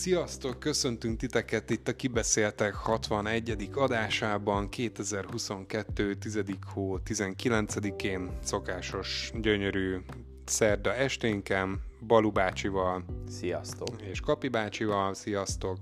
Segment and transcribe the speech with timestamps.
[0.00, 3.70] Sziasztok, köszöntünk titeket itt a Kibeszéltek 61.
[3.74, 6.14] adásában 2022.
[6.14, 6.44] 10.
[6.74, 9.96] hó 19-én szokásos gyönyörű
[10.44, 14.02] szerda esténken Balu bácsival Sziasztok!
[14.02, 15.78] és Kapi bácsival, sziasztok!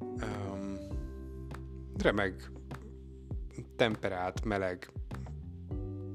[0.00, 0.78] Um,
[1.98, 2.50] remeg,
[3.76, 4.90] temperált, meleg,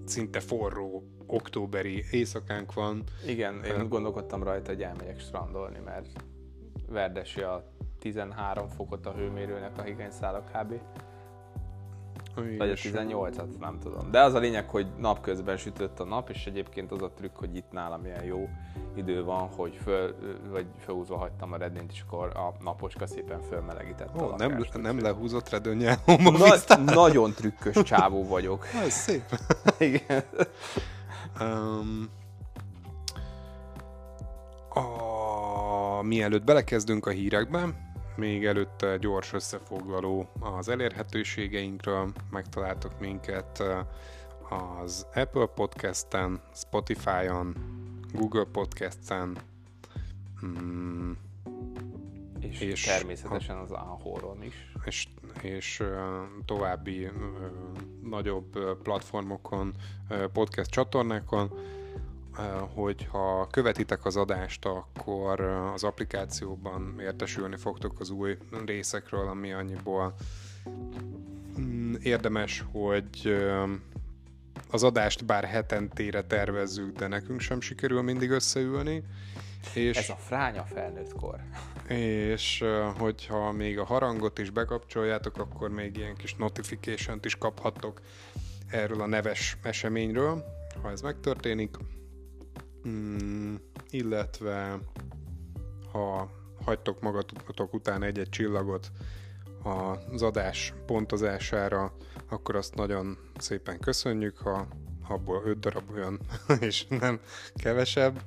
[0.05, 3.04] szinte forró októberi éjszakánk van.
[3.26, 6.23] Igen, én úgy gondolkodtam rajta, hogy elmegyek strandolni, mert
[6.90, 7.64] verdesi a
[8.00, 10.73] 13 fokot a hőmérőnek a higanyszála kb.
[12.58, 14.12] Vagy a 18-at, nem tudom.
[14.12, 17.55] De az a lényeg, hogy napközben sütött a nap, és egyébként az a trükk, hogy
[17.55, 18.50] itt nálam ilyen jó
[18.95, 20.16] idő van, hogy föl,
[20.50, 24.73] vagy fölhúzva hagytam a rednént, és akkor a napocska szépen fölmelegített Ó, a nem, lakást,
[24.73, 25.95] nem úgyhogy- lehúzott redőnyel.
[26.06, 28.66] Na, nagyon trükkös csávó vagyok.
[28.86, 29.23] Ez szép.
[29.80, 30.23] Igen.
[31.42, 32.09] Um,
[34.70, 35.06] a,
[36.02, 42.12] mielőtt belekezdünk a hírekbe, még előtte gyors összefoglaló az elérhetőségeinkről.
[42.31, 43.80] Megtaláltok minket uh,
[44.50, 47.56] az Apple Podcast-en, Spotify-on,
[48.14, 49.38] Google Podcast-en,
[50.45, 51.12] mm,
[52.39, 54.72] És, És és természetesen az Ahorron is.
[54.86, 55.08] és,
[55.42, 57.09] és ö, további ö,
[58.04, 59.73] nagyobb platformokon,
[60.34, 61.52] podcast csatornákon,
[62.73, 65.41] hogyha követitek az adást, akkor
[65.73, 70.16] az applikációban értesülni fogtok az új részekről, ami annyiból
[71.59, 73.38] mm, érdemes, hogy
[74.71, 79.03] az adást bár hetentére tervezzük, de nekünk sem sikerül mindig összeülni.
[79.73, 81.39] És Ez a fránya felnőtt kor.
[81.88, 82.63] és
[82.97, 88.02] hogyha még a harangot is bekapcsoljátok, akkor még ilyen kis notification-t is kaphattok
[88.67, 90.43] erről a neves eseményről,
[90.81, 91.77] ha ez megtörténik.
[92.88, 93.56] Mm,
[93.89, 94.80] illetve
[95.92, 96.31] ha
[96.66, 98.92] hagytok magatok után egy-egy csillagot
[100.11, 101.93] az adás pontozására,
[102.30, 104.67] akkor azt nagyon szépen köszönjük, ha
[105.08, 106.20] abból öt darab olyan,
[106.60, 107.20] és nem
[107.55, 108.21] kevesebb.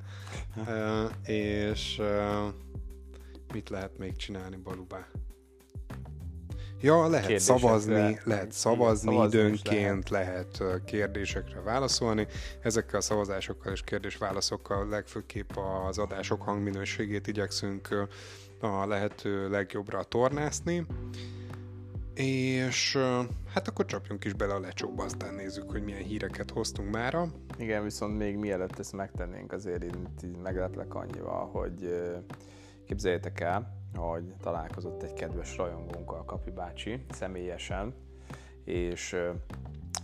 [0.67, 2.47] Ö, és ö,
[3.53, 5.07] mit lehet még csinálni, Balubá?
[6.81, 10.59] Ja, lehet szavazni, lehet Igen, szavazni is időnként, lehet.
[10.59, 12.27] ö, kérdésekre válaszolni.
[12.61, 15.49] Ezekkel a szavazásokkal és kérdés-válaszokkal legfőképp
[15.87, 18.07] az adások hangminőségét igyekszünk
[18.59, 20.85] a lehető legjobbra tornászni.
[22.13, 22.97] És
[23.53, 27.27] hát akkor csapjunk is bele a lecsóba, aztán nézzük, hogy milyen híreket hoztunk mára.
[27.57, 30.07] Igen, viszont még mielőtt ezt megtennénk, azért én
[30.43, 32.01] megleplek annyival, hogy
[32.85, 37.93] képzeljétek el, hogy találkozott egy kedves rajongónkkal, Kapi bácsi, személyesen,
[38.63, 39.15] és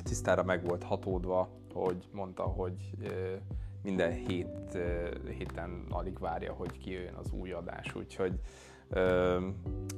[0.04, 2.92] tisztára meg volt hatódva, hogy mondta, hogy
[3.84, 4.78] minden hét,
[5.38, 8.40] héten alig várja, hogy kijöjjön az új adás, úgyhogy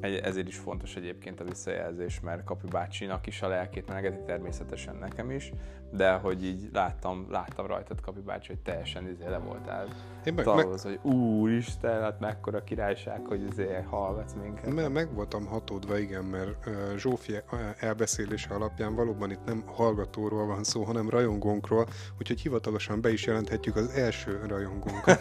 [0.02, 5.32] ezért is fontos egyébként a visszajelzés, mert Kapi bácsinak is a lelkét melegeti, természetesen nekem
[5.32, 5.52] is,
[5.92, 9.88] de hogy így láttam, láttam rajtad Kapi bácsi, hogy teljesen izé le voltál
[10.26, 14.74] Én meg, meg, találkoz, hogy úristen, hát mekkora királyság, hogy izé hallgatsz minket.
[14.74, 17.36] Me- meg voltam hatódva, igen, mert Zsófi
[17.80, 21.88] elbeszélése alapján valóban itt nem hallgatóról van szó, hanem rajongónkról,
[22.20, 25.20] úgyhogy hivatalosan be is jelenthetjük az első rajongónkat.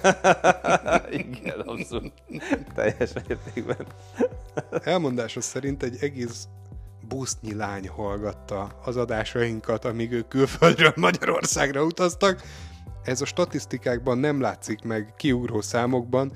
[1.10, 2.12] Igen, abszolút.
[2.74, 3.86] Teljes mértékben.
[4.70, 6.48] Elmondása szerint egy egész
[7.08, 12.42] busznyi lány hallgatta az adásainkat, amíg ők külföldről Magyarországra utaztak.
[13.02, 16.32] Ez a statisztikákban nem látszik meg kiugró számokban,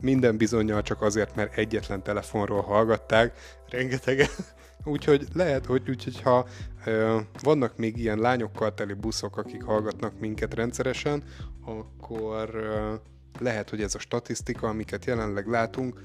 [0.00, 3.38] minden bizonyal csak azért, mert egyetlen telefonról hallgatták,
[3.68, 4.28] rengetegen.
[4.84, 6.46] Úgyhogy lehet, hogy úgyhogy ha
[6.84, 11.22] ö, vannak még ilyen lányokkal teli buszok, akik hallgatnak minket rendszeresen,
[11.64, 12.94] akkor ö,
[13.38, 16.00] lehet, hogy ez a statisztika, amiket jelenleg látunk,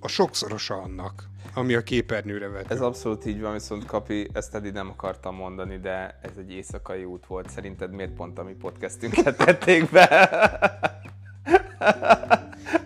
[0.00, 2.74] a sokszorosa annak, ami a képernyőre vető.
[2.74, 7.04] Ez abszolút így van, viszont Kapi, ezt eddig nem akartam mondani, de ez egy éjszakai
[7.04, 7.50] út volt.
[7.50, 10.08] Szerinted miért pont a mi podcastünket tették be?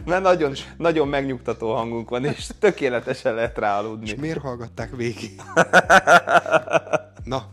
[0.05, 4.15] Mert nagyon, nagyon megnyugtató hangunk van, és tökéletesen lehet És ráaludni.
[4.19, 5.31] miért hallgatták végig?
[7.25, 7.47] Na,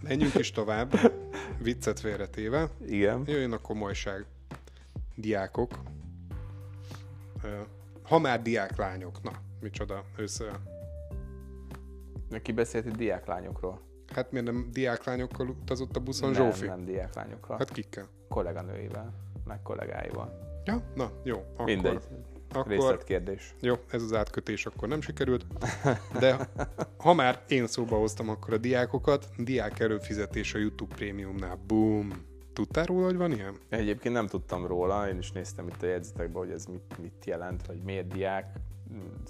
[0.00, 1.12] menjünk is tovább,
[1.58, 2.68] viccet félretéve.
[2.86, 3.22] Igen.
[3.26, 4.24] Jöjjön a komolyság.
[5.14, 5.72] Diákok.
[8.02, 10.60] Ha már diáklányok, na, micsoda össze...
[12.28, 13.80] Neki beszélt itt diáklányokról.
[14.14, 16.66] Hát miért nem diáklányokkal utazott a buszon nem, Zsófi?
[16.66, 17.56] nem diáklányokkal.
[17.58, 18.06] Hát kikkel?
[18.28, 19.12] Kolléganőivel,
[19.44, 20.50] meg kollégáival.
[20.64, 21.36] Ja, na, jó.
[21.52, 22.02] Akkor, Mindegy.
[22.54, 23.54] Akkor, Részletkérdés.
[23.60, 25.46] jó, ez az átkötés akkor nem sikerült,
[26.18, 26.48] de
[26.96, 32.10] ha már én szóba hoztam akkor a diákokat, diák előfizetés a YouTube Premiumnál, boom!
[32.52, 33.54] Tudtál róla, hogy van ilyen?
[33.68, 37.66] Egyébként nem tudtam róla, én is néztem itt a jegyzetekben, hogy ez mit, mit jelent,
[37.66, 38.56] vagy miért diák.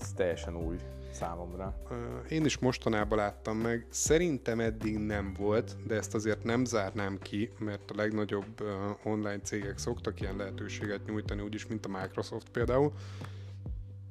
[0.01, 0.77] Ez teljesen új
[1.13, 1.83] számomra.
[2.29, 7.51] Én is mostanában láttam meg, szerintem eddig nem volt, de ezt azért nem zárnám ki,
[7.59, 8.63] mert a legnagyobb
[9.05, 12.93] online cégek szoktak ilyen lehetőséget nyújtani, úgyis, mint a Microsoft például.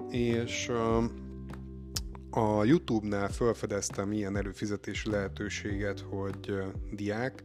[0.10, 0.72] És
[2.30, 7.44] a YouTube-nál felfedeztem ilyen előfizetési lehetőséget, hogy diák,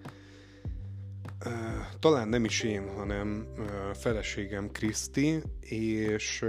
[1.99, 3.47] talán nem is én, hanem
[3.95, 6.45] feleségem Kriszti, és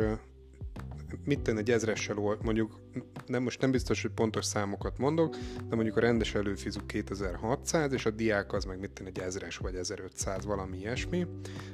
[1.24, 2.80] mit tenni egy ezressel, mondjuk
[3.26, 5.36] nem, most nem biztos, hogy pontos számokat mondok,
[5.70, 9.58] de mondjuk a rendes előfizu 2600, és a diák az meg mit tenni egy ezres
[9.58, 11.28] vagy 1500, valami ilyesmi.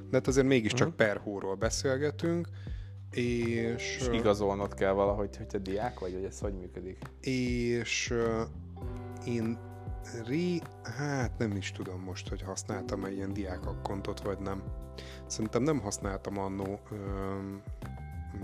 [0.09, 1.05] De hát azért mégiscsak uh-huh.
[1.05, 2.47] per hóról beszélgetünk,
[3.11, 3.97] és...
[3.99, 6.97] És igazolnod kell valahogy, hogy te diák vagy, hogy ez hogy működik?
[7.21, 8.47] És uh,
[9.27, 9.57] én
[10.27, 10.59] ré...
[10.83, 14.63] hát nem is tudom most, hogy használtam-e ilyen diákakkontot, vagy nem.
[15.25, 16.79] Szerintem nem használtam annó,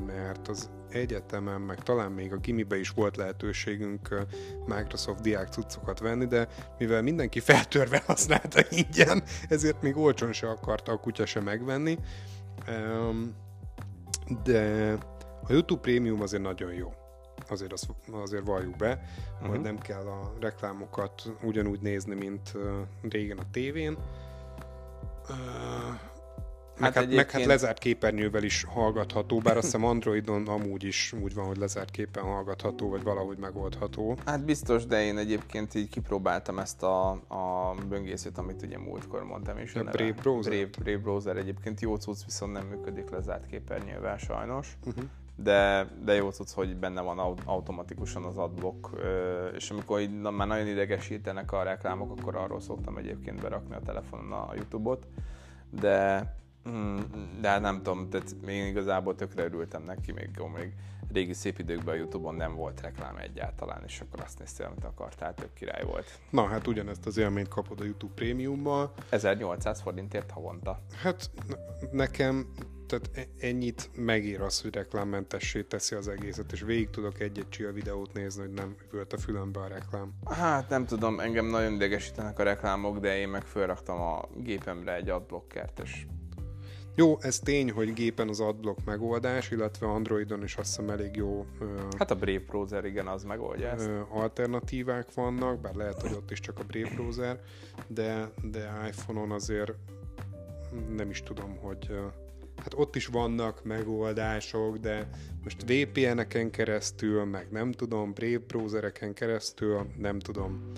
[0.06, 4.26] mert az egyetemen, meg talán még a gimibe is volt lehetőségünk
[4.66, 6.48] Microsoft diák cuccokat venni, de
[6.78, 11.98] mivel mindenki feltörve használta ingyen, ezért még olcsón se akarta a kutya se megvenni.
[14.44, 14.94] De
[15.44, 16.94] a YouTube Premium azért nagyon jó.
[17.50, 19.02] Azért, az, azért valljuk be,
[19.34, 19.50] uh-huh.
[19.50, 22.54] hogy nem kell a reklámokat ugyanúgy nézni, mint
[23.10, 23.98] régen a tévén.
[26.80, 27.32] Hát meg, hát, egyébként...
[27.32, 31.58] meg hát lezárt képernyővel is hallgatható, bár azt hiszem Androidon amúgy is úgy van, hogy
[31.58, 34.18] lezárt képen hallgatható, vagy valahogy megoldható.
[34.26, 39.58] Hát biztos, de én egyébként így kipróbáltam ezt a, a böngészőt, amit ugye múltkor mondtam
[39.58, 39.76] is.
[39.76, 40.52] A, Brave Browser?
[40.52, 44.78] Brave, Brave Browser egyébként jó cucc, viszont nem működik lezárt képernyővel sajnos.
[44.86, 45.04] Uh-huh
[45.44, 48.90] de, de jó tudsz, hogy benne van automatikusan az adblock,
[49.56, 54.32] és amikor így, már nagyon idegesítenek a reklámok, akkor arról szoktam egyébként berakni a telefonon
[54.32, 55.08] a YouTube-ot,
[55.70, 56.26] de
[57.42, 60.74] de hát nem tudom, tehát én igazából tökre örültem neki, még, még
[61.12, 65.34] régi szép időkben a Youtube-on nem volt reklám egyáltalán, és akkor azt néztél, amit akartál,
[65.34, 66.20] tök király volt.
[66.30, 68.94] Na hát ugyanezt az élményt kapod a YouTube prémiummal.
[69.10, 70.80] 1800 forintért havonta.
[71.02, 71.30] Hát
[71.92, 72.52] nekem
[72.90, 77.72] tehát e- ennyit megér az, hogy reklámmentessé teszi az egészet, és végig tudok egy-egy chill
[77.72, 80.14] videót nézni, hogy nem üvölt a fülembe a reklám.
[80.26, 85.10] Hát nem tudom, engem nagyon idegesítenek a reklámok, de én meg felraktam a gépemre egy
[85.10, 86.06] adblockert, és
[86.96, 91.46] jó, ez tény, hogy gépen az adblock megoldás, illetve Androidon is azt hiszem elég jó...
[91.98, 93.90] Hát a Brave browser, igen, az megoldja ezt.
[94.10, 97.40] Alternatívák vannak, bár lehet, hogy ott is csak a Brave browser,
[97.88, 99.74] de, de iPhone-on azért
[100.96, 101.92] nem is tudom, hogy
[102.56, 105.10] hát ott is vannak megoldások, de
[105.44, 110.72] most VPN-eken keresztül, meg nem tudom, Brave browsereken keresztül, nem tudom.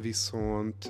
[0.00, 0.84] Viszont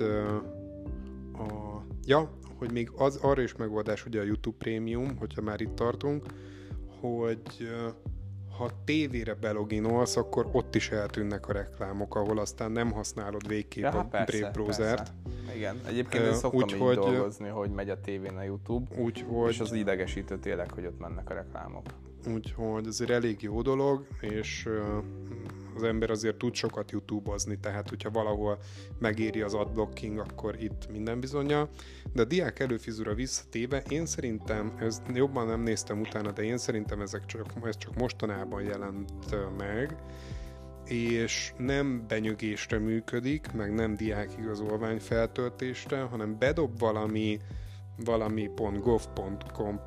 [1.33, 5.75] a, ja, hogy még az arra is megoldás ugye a YouTube Premium, hogyha már itt
[5.75, 6.25] tartunk,
[6.99, 7.69] hogy
[8.57, 13.89] ha tévére beloginolsz, akkor ott is eltűnnek a reklámok, ahol aztán nem használod végképp ja,
[13.89, 15.13] a persze, Brave browsert.
[15.55, 19.25] Igen, egyébként én szoktam úgy, így hogy, dolgozni, hogy megy a tévén a YouTube, úgy,
[19.27, 21.85] hogy, és az idegesítő tényleg, hogy ott mennek a reklámok.
[22.33, 24.69] Úgyhogy ez egy elég jó dolog, és
[25.77, 28.57] az ember azért tud sokat YouTube-ozni, tehát hogyha valahol
[28.99, 31.69] megéri az adblocking, akkor itt minden bizonyja.
[32.13, 37.01] De a diák előfizura visszatéve, én szerintem, ez jobban nem néztem utána, de én szerintem
[37.01, 39.11] ezek csak, ez csak mostanában jelent
[39.57, 39.97] meg,
[40.85, 47.39] és nem benyögésre működik, meg nem diák igazolvány feltöltésre, hanem bedob valami
[48.05, 49.79] valami .gov.com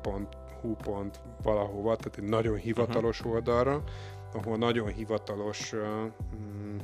[0.61, 3.33] hu pont valahova, tehát egy nagyon hivatalos uh-huh.
[3.33, 3.83] oldalra,
[4.33, 5.73] ahol nagyon hivatalos
[6.35, 6.77] mm,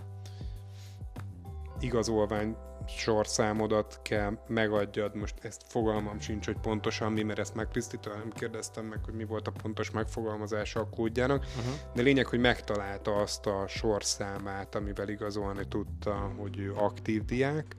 [1.80, 2.56] igazolvány
[2.88, 8.32] sorszámodat kell megadjad, most ezt fogalmam sincs, hogy pontosan mi, mert ezt meg Krisztitől nem
[8.32, 11.74] kérdeztem meg, hogy mi volt a pontos megfogalmazása a kódjának, uh-huh.
[11.94, 17.76] de lényeg, hogy megtalálta azt a sorszámát, amivel igazolni tudta, hogy ő aktív diák,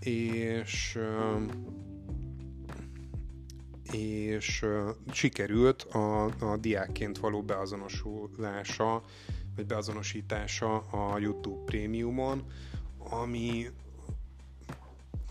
[0.00, 1.42] és uh,
[3.92, 4.64] és
[5.12, 9.02] sikerült a, a diákként való beazonosulása,
[9.56, 12.44] vagy beazonosítása a YouTube Premiumon,
[12.98, 13.66] ami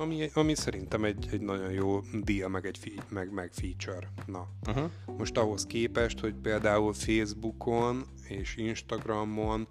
[0.01, 4.11] ami, ami szerintem egy, egy nagyon jó deal, meg egy meg, meg feature.
[4.25, 4.89] Na, uh-huh.
[5.17, 9.67] most ahhoz képest, hogy például Facebookon és Instagramon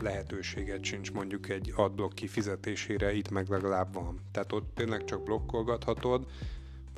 [0.00, 4.20] lehetőséget sincs mondjuk egy adblock kifizetésére, itt meg legalább van.
[4.32, 6.26] Tehát ott tényleg csak blokkolgathatod,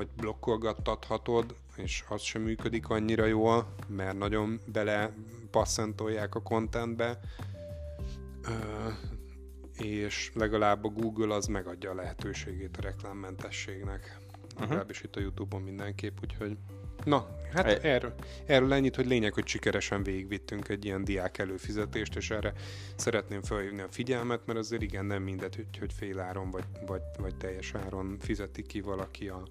[0.00, 5.12] vagy blokkolgattathatod, és az sem működik annyira jól, mert nagyon bele
[5.50, 7.20] passzentolják a contentbe,
[9.76, 14.18] és legalább a Google az megadja a lehetőségét a reklámmentességnek.
[14.44, 14.60] uh-huh.
[14.60, 16.56] legalábbis itt a Youtube-on mindenképp, úgyhogy
[17.04, 18.14] Na, hát e- erről,
[18.46, 22.52] erről ennyit, hogy lényeg, hogy sikeresen végigvittünk egy ilyen diák előfizetést, és erre
[22.96, 27.02] szeretném felhívni a figyelmet, mert azért igen, nem mindegy, hogy, hogy fél áron vagy, vagy,
[27.18, 29.42] vagy teljes áron fizeti ki valaki a,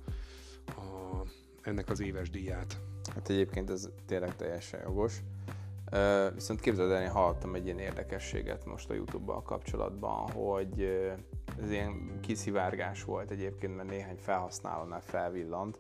[0.76, 1.24] a,
[1.62, 2.78] ennek az éves díját.
[3.14, 5.22] Hát egyébként ez tényleg teljesen jogos.
[6.34, 10.82] Viszont képzeld el, én hallottam egy ilyen érdekességet most a Youtube-bal kapcsolatban, hogy
[11.62, 15.80] ez ilyen kiszivárgás volt egyébként, mert néhány felhasználónál felvillant,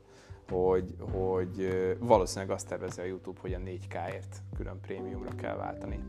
[0.49, 1.67] hogy, hogy
[1.99, 5.99] valószínűleg azt tervezi a YouTube, hogy a 4K-ért külön prémiumra kell váltani.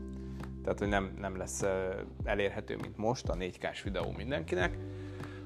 [0.63, 1.63] Tehát, hogy nem, nem lesz
[2.23, 4.77] elérhető, mint most, a 4K-s videó mindenkinek,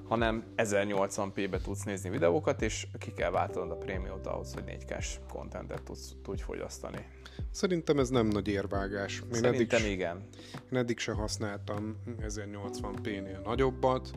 [0.08, 5.84] hanem 1080p-be tudsz nézni videókat, és ki kell váltanod a prémiumot ahhoz, hogy 4K-s kontentet
[5.84, 7.06] tudsz, tudj fogyasztani.
[7.52, 9.22] Szerintem ez nem nagy érvágás.
[9.22, 10.28] Én Szerintem eddig, igen.
[10.72, 14.12] Én eddig se használtam 1080p-nél nagyobbat.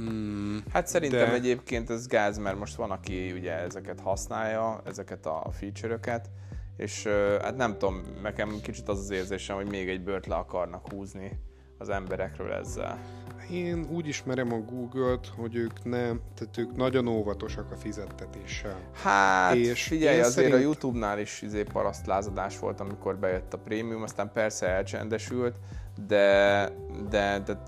[0.00, 1.34] Mm, hát szerintem de...
[1.34, 6.30] egyébként ez gáz, mert most van, aki ugye ezeket használja, ezeket a feature-öket,
[6.76, 7.04] és
[7.40, 11.38] hát nem tudom, nekem kicsit az az érzésem, hogy még egy bört le akarnak húzni
[11.78, 12.98] az emberekről ezzel.
[13.50, 18.80] Én úgy ismerem a Google-t, hogy ők nem, tehát ők nagyon óvatosak a fizettetéssel.
[18.92, 20.54] Hát és figyelj, azért szerint...
[20.54, 25.56] a Youtube-nál is izé parasztlázadás volt, amikor bejött a prémium, aztán persze elcsendesült,
[26.06, 26.68] de,
[27.08, 27.58] de, de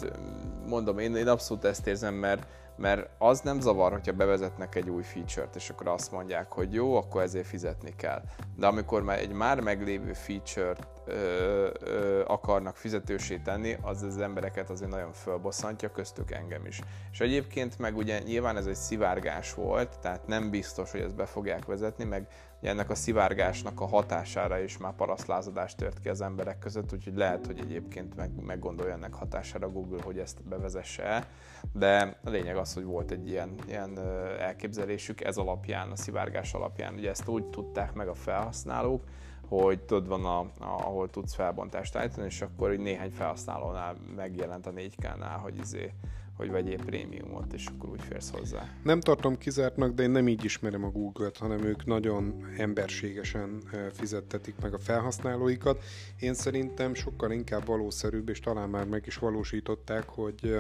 [0.67, 2.47] mondom, én, én abszolút ezt érzem, mert,
[2.81, 6.97] mert az nem zavar, hogyha bevezetnek egy új feature-t, és akkor azt mondják, hogy jó,
[6.97, 8.23] akkor ezért fizetni kell.
[8.57, 14.71] De amikor már egy már meglévő feature-t ö, ö, akarnak fizetősé tenni, az az embereket
[14.71, 16.81] azért nagyon fölbosszantja, köztük engem is.
[17.13, 21.27] És egyébként meg ugye nyilván ez egy szivárgás volt, tehát nem biztos, hogy ezt be
[21.27, 22.27] fogják vezetni, meg
[22.69, 27.47] ennek a szivárgásnak a hatására is már parasztlázadás tört ki az emberek között, úgyhogy lehet,
[27.47, 31.27] hogy egyébként meg, meggondolja ennek hatására Google, hogy ezt bevezesse el,
[31.73, 33.99] de a lényeg az, hogy volt egy ilyen, ilyen
[34.39, 35.21] elképzelésük.
[35.21, 39.05] Ez alapján, a szivárgás alapján, ugye ezt úgy tudták meg a felhasználók,
[39.49, 44.67] hogy tudod, van, a, a, ahol tudsz felbontást állítani, és akkor így néhány felhasználónál megjelent
[44.67, 45.93] a 4K-nál, hogy izé,
[46.41, 48.69] hogy vegyél prémiumot, és akkor úgy férsz hozzá.
[48.83, 54.55] Nem tartom kizártnak, de én nem így ismerem a Google-t, hanem ők nagyon emberségesen fizettetik
[54.63, 55.85] meg a felhasználóikat.
[56.19, 60.59] Én szerintem sokkal inkább valószerűbb, és talán már meg is valósították, hogy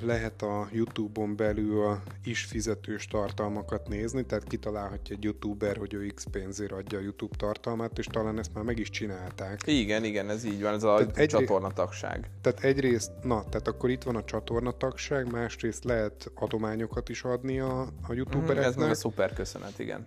[0.00, 6.26] lehet a YouTube-on belül is fizetős tartalmakat nézni, tehát kitalálhatja egy YouTuber, hogy ő X
[6.30, 9.60] pénzért adja a YouTube tartalmát, és talán ezt már meg is csinálták.
[9.66, 12.30] Igen, igen, ez így van, ez a tehát egy, csatornatagság.
[12.40, 17.80] Tehát egyrészt, na, tehát akkor itt van a csatornatagság, másrészt lehet adományokat is adni a,
[17.80, 18.64] a YouTubereknek.
[18.64, 20.02] Mm, ez meg a szuper köszönet, igen.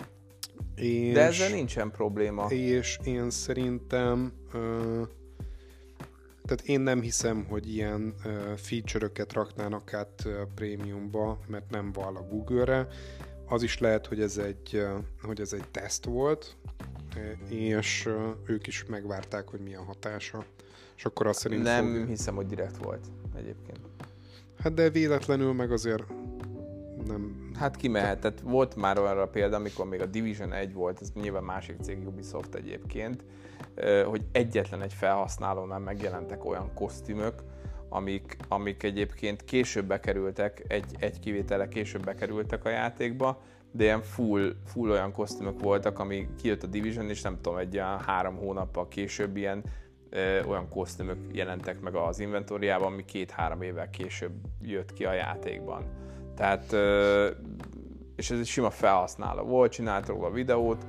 [0.76, 2.46] És, De ezzel nincsen probléma.
[2.50, 5.08] És én szerintem uh,
[6.52, 8.16] tehát én nem hiszem, hogy ilyen
[8.56, 12.88] feature-öket raknának át prémiumba, mert nem val a Google-re.
[13.48, 14.86] Az is lehet, hogy ez egy,
[15.22, 16.58] hogy ez egy teszt volt,
[17.50, 18.10] és
[18.46, 20.46] ők is megvárták, hogy milyen hatása.
[20.98, 22.08] És akkor azt szerint Nem fog...
[22.08, 23.80] hiszem, hogy direkt volt egyébként.
[24.58, 26.04] Hát de véletlenül meg azért
[27.12, 27.52] nem...
[27.60, 31.44] Hát kimehet, tehát volt már olyan példa, amikor még a Division 1 volt, ez nyilván
[31.44, 33.24] másik cég Ubisoft egyébként,
[34.06, 37.34] hogy egyetlen egy felhasználónál megjelentek olyan kosztümök,
[37.90, 43.42] amik, amik egyébként később bekerültek, egy, egy kivétele később bekerültek a játékba,
[43.72, 47.76] de ilyen full, full olyan kosztümök voltak, ami kijött a Division, és nem tudom, egy
[47.76, 49.64] olyan három hónappal később ilyen
[50.10, 55.84] ö, olyan kosztümök jelentek meg az inventóriában, ami két-három évvel később jött ki a játékban.
[56.36, 56.74] Tehát,
[58.16, 60.86] és ez egy sima felhasználó volt, csinált róla videót,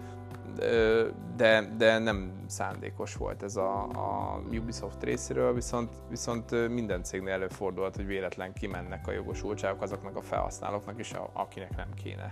[1.36, 7.96] de, de nem szándékos volt ez a, a Ubisoft részéről, viszont, viszont minden cégnél előfordulhat,
[7.96, 12.30] hogy véletlen kimennek a jogosultságok azoknak a felhasználóknak is, akinek nem kéne.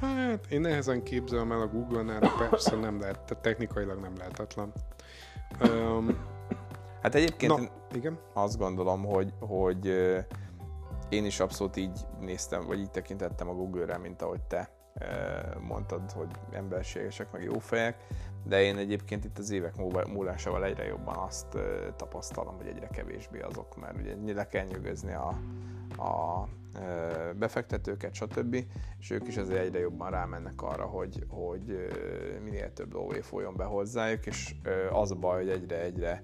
[0.00, 4.72] Hát én nehezen képzelem el a Google-nál, persze nem lehet, tehát technikailag nem lehetetlen.
[5.60, 6.16] Um,
[7.02, 8.18] hát egyébként na, igen?
[8.32, 9.92] azt gondolom, hogy, hogy
[11.12, 14.70] én is abszolút így néztem, vagy így tekintettem a Google-re, mint ahogy te
[15.60, 18.06] mondtad, hogy emberségesek, meg jó fejek,
[18.44, 19.76] de én egyébként itt az évek
[20.06, 21.58] múlásával egyre jobban azt
[21.96, 25.28] tapasztalom, hogy egyre kevésbé azok, mert ugye le kell nyugozni a,
[26.02, 26.48] a
[27.36, 28.56] befektetőket, stb.
[28.98, 31.88] És ők is azért egyre jobban rámennek arra, hogy, hogy
[32.44, 34.54] minél több lóvé folyjon be hozzájuk, és
[34.92, 36.22] az a baj, hogy egyre-egyre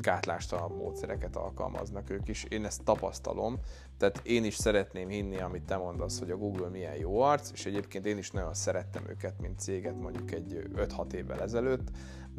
[0.00, 2.44] gátlástalan módszereket alkalmaznak ők is.
[2.44, 3.58] Én ezt tapasztalom,
[3.98, 7.66] tehát én is szeretném hinni, amit te mondasz, hogy a Google milyen jó arc, és
[7.66, 11.88] egyébként én is nagyon szerettem őket, mint céget mondjuk egy 5-6 évvel ezelőtt,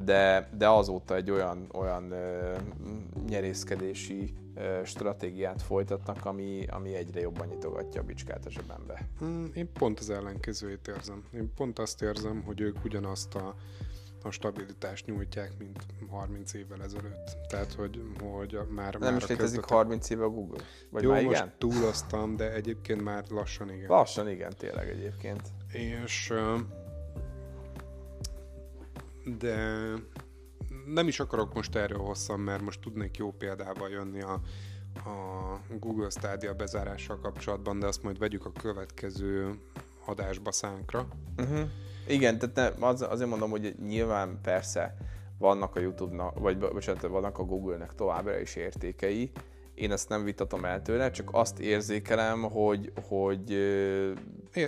[0.03, 2.55] de, de azóta egy olyan, olyan ö,
[3.27, 9.07] nyerészkedési ö, stratégiát folytatnak, ami, ami egyre jobban nyitogatja a bicskát a zsebembe.
[9.19, 11.23] Hmm, én pont az ellenkezőjét érzem.
[11.33, 13.55] Én pont azt érzem, hogy ők ugyanazt a
[14.23, 17.37] a stabilitást nyújtják, mint 30 évvel ezelőtt.
[17.47, 18.95] Tehát, hogy, hogy már...
[18.95, 20.63] Nem már is létezik 30 éve a Google?
[20.89, 21.31] Vagy Jó, már igen?
[21.31, 23.89] most túloztam, de egyébként már lassan igen.
[23.89, 25.41] Lassan igen, tényleg egyébként.
[25.71, 26.33] És
[29.37, 29.93] de
[30.85, 34.41] nem is akarok most erről hosszan, mert most tudnék jó példával jönni a,
[34.93, 39.59] a Google Stadia bezárással kapcsolatban, de azt majd vegyük a következő
[40.05, 41.07] adásba szánkra.
[41.37, 41.69] Uh-huh.
[42.07, 44.95] Igen, tehát ne, az, azért mondom, hogy nyilván persze
[45.37, 49.31] vannak a YouTube-nak, vagy bocsánat, vannak a Google-nek továbbra is értékei,
[49.77, 53.57] én ezt nem vitatom el tőle, csak azt érzékelem, hogy, hogy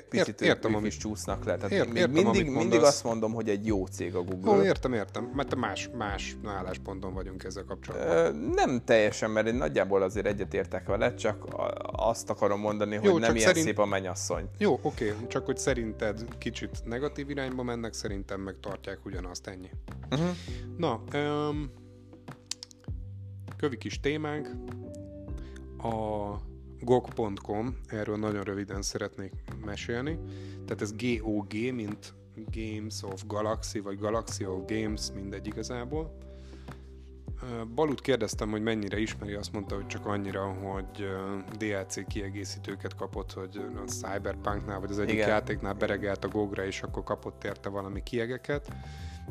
[0.09, 1.55] picit értem, ők is csúsznak le.
[1.55, 4.51] Tehát ért, értem, mindig, mindig azt mondom, hogy egy jó cég a Google.
[4.51, 8.35] Ó, értem, értem, mert más, más állásponton vagyunk ezzel kapcsolatban.
[8.35, 11.45] Nem teljesen, mert én nagyjából azért egyetértek vele, csak
[11.81, 13.65] azt akarom mondani, hogy jó, nem ilyen szerint...
[13.65, 14.49] szép a mennyasszony.
[14.57, 19.69] Jó, oké, csak hogy szerinted kicsit negatív irányba mennek, szerintem meg tartják ugyanazt ennyi.
[20.11, 20.29] Uh-huh.
[20.77, 21.71] Na, um,
[23.57, 24.49] kövi kis témánk,
[25.83, 26.35] a
[26.79, 29.33] gog.com, erről nagyon röviden szeretnék
[29.65, 30.19] mesélni.
[30.65, 32.13] Tehát ez GOG, mint
[32.51, 36.17] Games of Galaxy, vagy Galaxy of Games, mindegy igazából.
[37.75, 41.05] Balut kérdeztem, hogy mennyire ismeri, azt mondta, hogy csak annyira, hogy
[41.57, 45.27] DLC kiegészítőket kapott, hogy a Cyberpunknál, vagy az egyik Igen.
[45.27, 48.67] játéknál beregelt a gogra, és akkor kapott érte valami kiegeket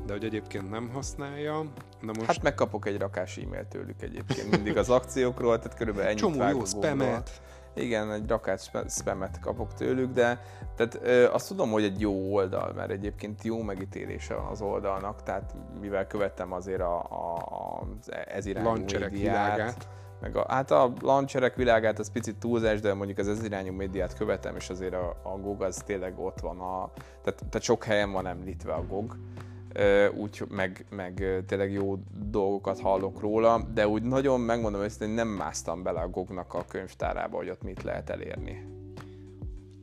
[0.07, 1.63] de hogy egyébként nem használja.
[2.01, 2.27] Na most...
[2.27, 6.65] Hát megkapok egy rakás e-mail tőlük egyébként mindig az akciókról, tehát körülbelül ennyit Csomó jó
[6.65, 7.43] spamet.
[7.75, 10.41] Igen, egy rakás spamet kapok tőlük, de
[10.77, 15.23] tehát ö, azt tudom, hogy egy jó oldal, mert egyébként jó megítélése van az oldalnak,
[15.23, 19.89] tehát mivel követtem azért a, a, az ez irányú médiát, világát.
[20.21, 24.15] Meg a, hát a launcherek világát az picit túlzás, de mondjuk az ez irányú médiát
[24.15, 26.91] követem, és azért a, a GOG az tényleg ott van, a,
[27.23, 29.17] tehát, tehát sok helyen van említve a GOG,
[30.15, 31.99] úgy meg, meg tényleg jó
[32.31, 37.37] dolgokat hallok róla, de úgy nagyon megmondom őszintén, nem másztam bele a Gognak a könyvtárába,
[37.37, 38.65] hogy ott mit lehet elérni.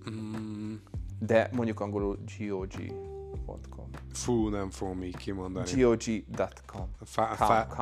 [0.09, 0.73] Mm.
[1.19, 3.89] De mondjuk angolul GOG.com.
[4.13, 5.81] Fú, nem fogom így kimondani.
[5.81, 6.87] GOG.com.
[7.03, 7.75] Fá- fá-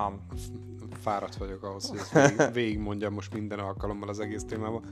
[1.01, 4.83] fáradt vagyok ahhoz, hogy ezt végig, végig mondjam most minden alkalommal az egész témában.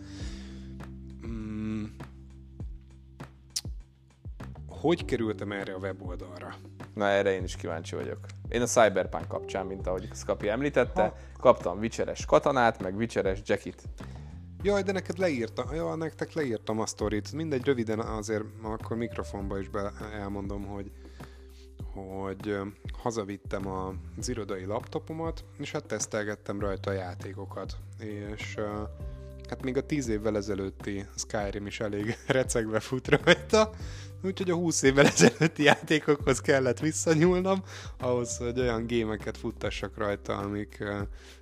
[4.82, 6.56] Hogy kerültem erre a weboldalra?
[6.94, 8.20] Na erre én is kíváncsi vagyok.
[8.50, 11.16] Én a Cyberpunk kapcsán, mint ahogy Skapi említette, ha.
[11.40, 13.84] kaptam vicseres katonát, meg vicseres jackit.
[14.64, 17.32] Jaj, de neked leírtam, ja, nektek leírtam a sztorit.
[17.32, 20.92] Mindegy, röviden azért akkor mikrofonba is be elmondom, hogy
[21.94, 22.58] hogy
[22.94, 27.78] hazavittem az irodai laptopomat, és hát tesztelgettem rajta a játékokat.
[28.34, 28.56] És
[29.50, 33.70] hát még a tíz évvel ezelőtti Skyrim is elég recegve fut rajta,
[34.24, 37.64] Úgyhogy a 20 évvel ezelőtti játékokhoz kellett visszanyúlnom,
[38.00, 40.84] ahhoz, hogy olyan gémeket futtassak rajta, amik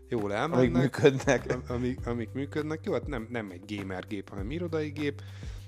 [0.10, 0.58] jól elmennek.
[0.58, 1.58] Amik működnek.
[1.68, 2.80] Amik, amik működnek.
[2.84, 5.22] Jó, hát nem, nem egy gamer gép, hanem irodai gép.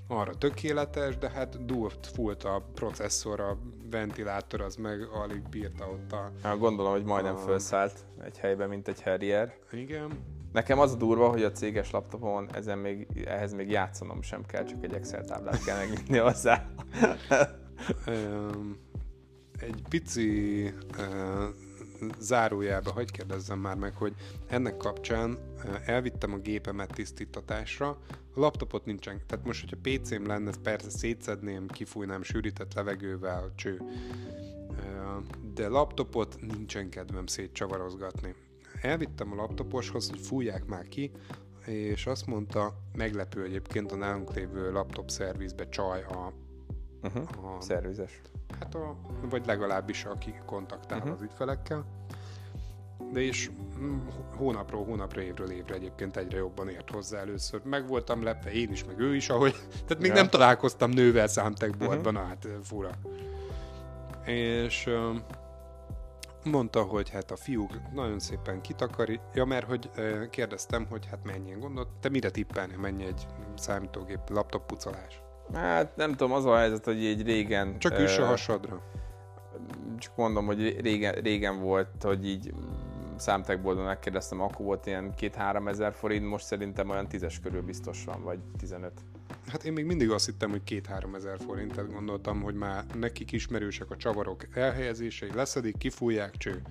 [0.07, 3.57] Arra tökéletes, de hát durt fult a processzor, a
[3.89, 6.31] ventilátor az meg alig bírta ott a...
[6.43, 7.39] Ja, gondolom, hogy majdnem a...
[7.39, 9.53] felszállt egy helyben, mint egy Harrier.
[9.71, 10.39] Igen.
[10.51, 14.63] Nekem az a durva, hogy a céges laptopon ezen még, ehhez még játszanom sem kell,
[14.63, 16.67] csak egy Excel táblát kell megnyitni hozzá.
[19.59, 20.73] egy pici
[22.19, 24.13] zárójába, hogy kérdezzem már meg, hogy
[24.47, 25.37] ennek kapcsán
[25.85, 27.97] elvittem a gépemet tisztítatásra,
[28.33, 33.81] a laptopot nincsen, tehát most, hogyha PC-m lenne, persze szétszedném, kifújnám sűrített levegővel, cső,
[35.53, 38.35] de laptopot nincsen kedvem szétcsavarozgatni
[38.81, 41.11] elvittem a laptoposhoz, hogy fújják már ki,
[41.65, 46.33] és azt mondta, meglepő egyébként a nálunk lévő laptop szervizbe csaj a,
[47.01, 47.55] uh-huh.
[47.55, 48.21] a szervizes.
[48.59, 48.97] Hát a,
[49.29, 51.13] vagy legalábbis aki kontaktál uh-huh.
[51.13, 51.85] az ügyfelekkel.
[53.11, 53.97] De és mm,
[54.35, 57.61] hónapról hónapra, évről évre egyébként egyre jobban ért hozzá először.
[57.63, 59.55] Meg voltam lepve, én is, meg ő is, ahogy,
[59.87, 60.13] tehát még ja.
[60.13, 62.29] nem találkoztam nővel számtekboltban, uh-huh.
[62.29, 62.89] hát fura.
[64.25, 64.89] És
[66.45, 69.89] mondta, hogy hát a fiúk nagyon szépen kitakari, ja, mert hogy
[70.29, 75.21] kérdeztem, hogy hát mennyien gondolt, te mire tippelni, mennyi egy számítógép laptop pucolás?
[75.53, 77.79] Hát nem tudom, az a helyzet, hogy egy régen...
[77.79, 78.81] Csak üss a hasadra.
[79.97, 82.53] Csak mondom, hogy régen, régen volt, hogy így
[83.15, 88.23] számtekboltban megkérdeztem, akkor volt ilyen 2-3 ezer forint, most szerintem olyan 10 körül biztos van,
[88.23, 88.91] vagy 15.
[89.47, 93.31] Hát én még mindig azt hittem, hogy 2-3 ezer forint, tehát gondoltam, hogy már nekik
[93.31, 96.61] ismerősek a csavarok elhelyezései, leszedik, kifújják, cső.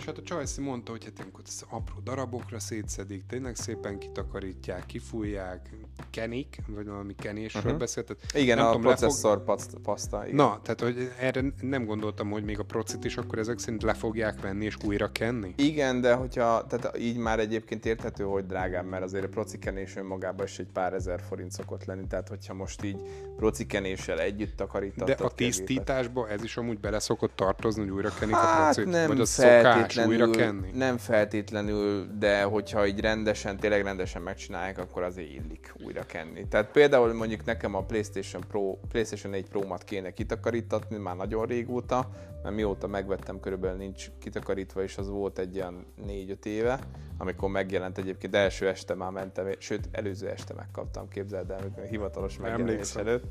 [0.00, 5.70] És hát a Csajci mondta, hogy hát ilyenkor apró darabokra szétszedik, tényleg szépen kitakarítják, kifújják,
[6.10, 7.78] kenik, vagy valami kenésről uh-huh.
[7.78, 8.16] beszélt.
[8.34, 9.80] Igen, nem a tudom, processzor lefog...
[9.82, 10.22] paszta.
[10.24, 10.34] Igen.
[10.34, 13.94] Na, tehát hogy erre nem gondoltam, hogy még a procit is akkor ezek szerint le
[13.94, 15.54] fogják venni és újra kenni?
[15.56, 20.46] Igen, de hogyha, tehát így már egyébként érthető, hogy drágább, mert azért a procikenés önmagában
[20.46, 22.96] is egy pár ezer forint szokott lenni, tehát hogyha most így
[23.36, 25.16] procikenéssel együtt takarítattad.
[25.16, 28.92] De a tisztításba ez is amúgy bele szokott tartozni, hogy újra kenik hát a procit?
[28.92, 29.89] Nem vagy a szokás
[30.30, 30.70] kenni?
[30.72, 36.48] Nem feltétlenül, de hogyha így rendesen, tényleg rendesen megcsinálják, akkor azért illik újra kenni.
[36.48, 42.10] Tehát például mondjuk nekem a PlayStation Pro, PlayStation 4 Pro-mat kéne kitakarítatni már nagyon régóta,
[42.42, 46.78] mert mióta megvettem, körülbelül nincs kitakarítva, és az volt egy ilyen 4-5 éve,
[47.18, 52.38] amikor megjelent egyébként, első este már mentem, sőt, előző este megkaptam, képzeld el, amikor hivatalos
[52.38, 53.24] megjelenés előtt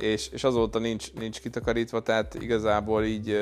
[0.00, 3.38] és, és azóta nincs, nincs kitakarítva, tehát igazából így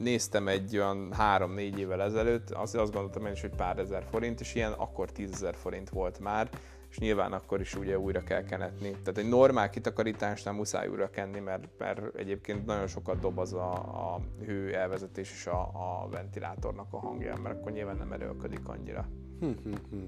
[0.00, 4.40] néztem egy olyan három-négy évvel ezelőtt, azt, azt gondoltam én is, hogy pár ezer forint,
[4.40, 6.48] és ilyen akkor tízezer forint volt már,
[6.90, 8.90] és nyilván akkor is ugye újra kell kenetni.
[8.90, 13.72] Tehát egy normál kitakarításnál muszáj újra kenni, mert, mert egyébként nagyon sokat dob az a,
[14.14, 19.08] a hő elvezetés és a, a ventilátornak a hangja, mert akkor nyilván nem erőlködik annyira.
[19.40, 20.04] Hm, hm, hm.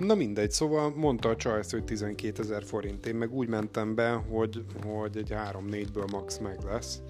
[0.00, 3.06] Na mindegy, szóval mondta a Charles, hogy 12 ezer forint.
[3.06, 7.00] Én meg úgy mentem be, hogy, hogy egy 3-4-ből max meg lesz.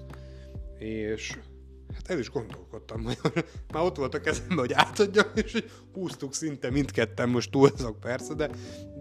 [0.77, 1.37] És
[1.93, 3.17] hát el is gondolkodtam, hogy
[3.73, 8.49] már ott volt a kezemben, hogy átadjam, és húztuk szinte mindketten, most túlzok persze, de,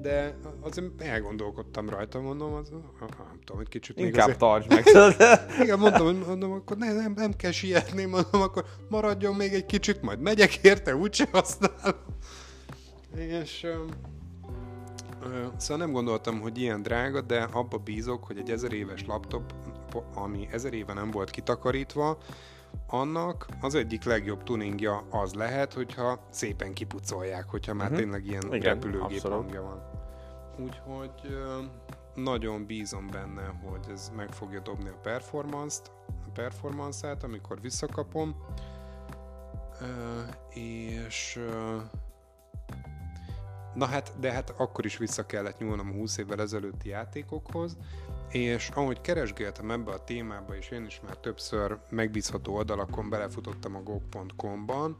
[0.00, 4.38] de azért elgondolkodtam rajta, mondom, az, nem tudom, egy kicsit Inkább még azért...
[4.38, 4.84] tartsd meg.
[5.62, 9.66] Igen, mondtam, hogy mondom, akkor ne, nem, nem kell sietni, mondom, akkor maradjon még egy
[9.66, 12.00] kicsit, majd megyek érte, úgyse használom.
[13.14, 13.66] És
[15.56, 19.54] Szóval nem gondoltam, hogy ilyen drága, de abba bízok, hogy egy ezer éves laptop,
[20.14, 22.18] ami ezer éve nem volt kitakarítva,
[22.86, 28.02] annak az egyik legjobb tuningja az lehet, hogyha szépen kipucolják, hogyha már uh-huh.
[28.02, 29.38] tényleg ilyen Igen, repülőgép abszolút.
[29.38, 29.82] hangja van.
[30.58, 31.38] Úgyhogy
[32.14, 38.36] nagyon bízom benne, hogy ez meg fogja dobni a performance-t, a performance-át, amikor visszakapom.
[40.50, 41.40] És
[43.74, 47.76] Na hát, de hát akkor is vissza kellett nyúlnom a 20 évvel ezelőtti játékokhoz,
[48.28, 53.82] és ahogy keresgéltem ebbe a témába, és én is már többször megbízható oldalakon belefutottam a
[53.82, 54.96] gog.com-ban,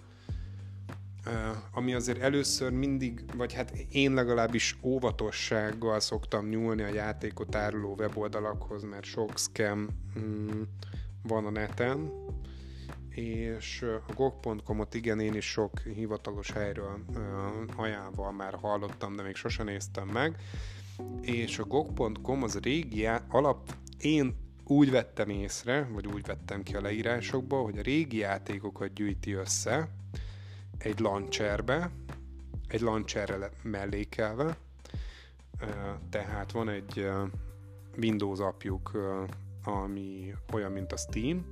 [1.73, 8.83] ami azért először mindig, vagy hát én legalábbis óvatossággal szoktam nyúlni a játékot áruló weboldalakhoz,
[8.83, 10.63] mert sok scam mm,
[11.23, 12.13] van a neten,
[13.15, 17.05] és a gog.com-ot igen, én is sok hivatalos helyről
[17.77, 20.37] ajánlva már hallottam, de még sosem néztem meg,
[21.21, 26.81] és a gog.com az régi alap, én úgy vettem észre, vagy úgy vettem ki a
[26.81, 29.89] leírásokba, hogy a régi játékokat gyűjti össze
[30.79, 31.91] egy launcherbe,
[32.69, 34.57] egy launcherre mellékelve,
[36.11, 37.09] tehát van egy
[37.97, 38.91] Windows apjuk,
[39.65, 41.45] ami olyan, mint a Steam,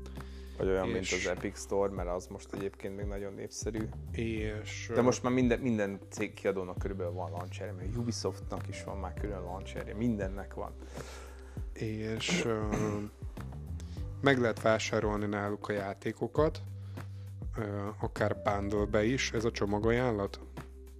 [0.59, 0.93] vagy olyan, és...
[0.93, 3.89] mint az Epic Store, mert az most egyébként még nagyon népszerű.
[4.13, 4.91] És...
[4.95, 9.15] De most már minden, minden cég kiadónak körülbelül van launcherje, mert Ubisoftnak is van már
[9.15, 10.73] külön launcherje, mindennek van.
[11.73, 12.47] És
[14.21, 16.61] meg lehet vásárolni náluk a játékokat,
[17.59, 17.65] uh,
[18.01, 20.41] akár bundle is, ez a csomagajánlat?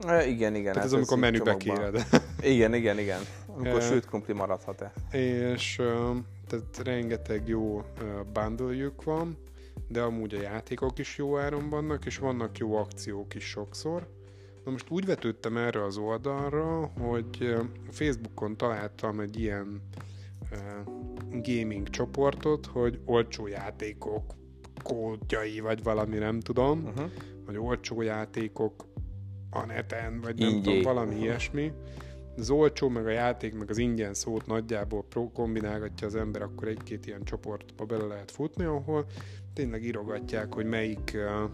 [0.07, 0.73] E, igen, igen.
[0.73, 2.07] Tehát ez, ez amikor menübe kéred.
[2.43, 3.21] igen, igen, igen.
[3.47, 4.93] Amikor sült krumpli maradhat-e.
[5.17, 5.75] És
[6.47, 7.85] tehát rengeteg jó
[8.33, 9.37] bundle van,
[9.89, 14.09] de amúgy a játékok is jó áron vannak, és vannak jó akciók is sokszor.
[14.65, 17.57] Na most úgy vetődtem erre az oldalra, hogy
[17.91, 19.83] Facebookon találtam egy ilyen
[21.31, 24.35] gaming csoportot, hogy olcsó játékok
[24.83, 27.11] kódjai, vagy valami nem tudom, uh-huh.
[27.47, 28.87] vagy olcsó játékok
[29.51, 30.61] a neten, vagy nem Ingyé.
[30.63, 31.23] tudom, valami uh-huh.
[31.23, 31.73] ilyesmi
[32.37, 36.69] az olcsó, meg a játék, meg az ingyen szót nagyjából pro kombinálgatja az ember, akkor
[36.69, 39.07] egy-két ilyen csoportba bele lehet futni, ahol
[39.59, 41.51] tényleg írogatják, hogy melyik uh,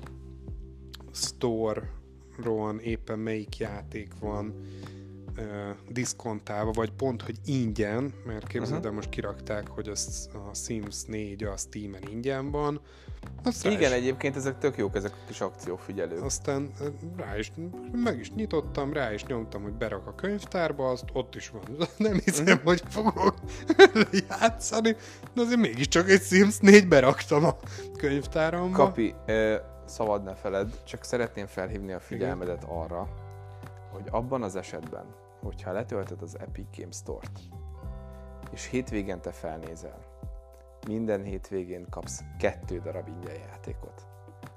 [1.13, 4.55] store-ron éppen melyik játék van
[5.89, 8.95] diszkontálva, vagy pont, hogy ingyen, mert képzeld uh-huh.
[8.95, 12.81] most kirakták, hogy az, a Sims 4 a Steam-en ingyen van,
[13.45, 13.97] aztán Igen, is.
[13.97, 16.23] egyébként ezek tök jók, ezek a kis akciófigyelők.
[16.23, 16.73] Aztán
[17.17, 17.53] rá is,
[17.93, 21.63] meg is nyitottam, rá is nyomtam, hogy berak a könyvtárba, azt ott is van.
[21.97, 22.65] Nem hiszem, mm.
[22.65, 23.35] hogy fogok
[24.29, 24.97] játszani,
[25.35, 27.57] de azért mégiscsak egy Sims 4 beraktam a
[27.99, 28.77] könyvtáramba.
[28.77, 29.15] Kapi,
[29.85, 32.77] szabad ne feled, csak szeretném felhívni a figyelmedet Igen.
[32.77, 33.09] arra,
[33.93, 35.05] hogy abban az esetben,
[35.45, 37.41] hogyha letöltöd az Epic Games Store-t,
[38.53, 39.99] és hétvégente felnézel,
[40.87, 44.07] minden hétvégén kapsz kettő darab ingyen játékot.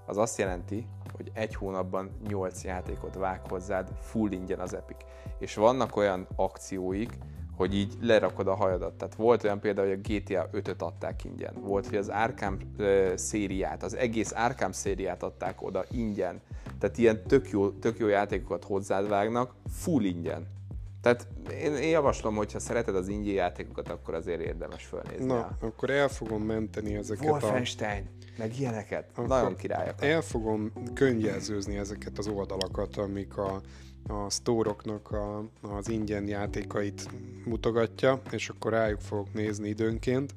[0.05, 4.97] Az azt jelenti, hogy egy hónapban 8 játékot vág hozzád, full ingyen az Epic.
[5.39, 7.17] És vannak olyan akcióik,
[7.55, 8.93] hogy így lerakod a hajadat.
[8.93, 11.53] Tehát volt olyan például, hogy a GTA 5-öt adták ingyen.
[11.61, 16.41] Volt, hogy az Arkham uh, szériát, az egész Arkham szériát adták oda ingyen.
[16.79, 20.56] Tehát ilyen tök jó, tök jó játékokat hozzád vágnak, full ingyen.
[21.01, 25.25] Tehát én, én javaslom, hogy ha szereted az ingyen játékokat, akkor azért érdemes fölnézni.
[25.25, 25.57] Na, el.
[25.59, 28.25] akkor el fogom menteni ezeket Wolfenstein, a...
[28.37, 29.09] meg ilyeneket.
[29.11, 30.05] Akkor Nagyon királyak.
[30.05, 33.61] El fogom könyvjelzőzni ezeket az oldalakat, amik a,
[34.07, 37.09] a sztóroknak a, az ingyen játékait
[37.45, 40.33] mutogatja, és akkor rájuk fogok nézni időnként,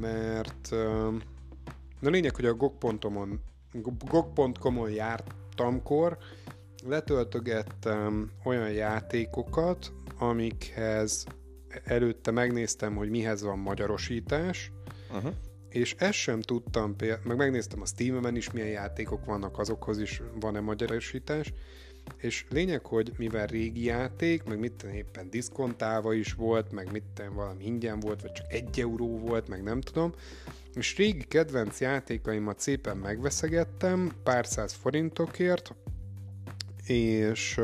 [0.00, 0.72] mert
[2.02, 3.40] a lényeg, hogy a gog.com-on
[4.10, 6.18] gog.com-on jártamkor,
[6.86, 11.26] letöltögettem olyan játékokat, amikhez
[11.84, 14.72] előtte megnéztem, hogy mihez van magyarosítás,
[15.10, 15.32] uh-huh.
[15.68, 20.60] és ezt sem tudtam, meg megnéztem a Steam-en is, milyen játékok vannak, azokhoz is van-e
[20.60, 21.52] magyarosítás,
[22.16, 27.64] és lényeg, hogy mivel régi játék, meg mit éppen diszkontálva is volt, meg mit valami
[27.64, 30.12] ingyen volt, vagy csak egy euró volt, meg nem tudom,
[30.74, 35.74] és régi kedvenc játékaimat szépen megveszegettem pár száz forintokért,
[36.88, 37.60] és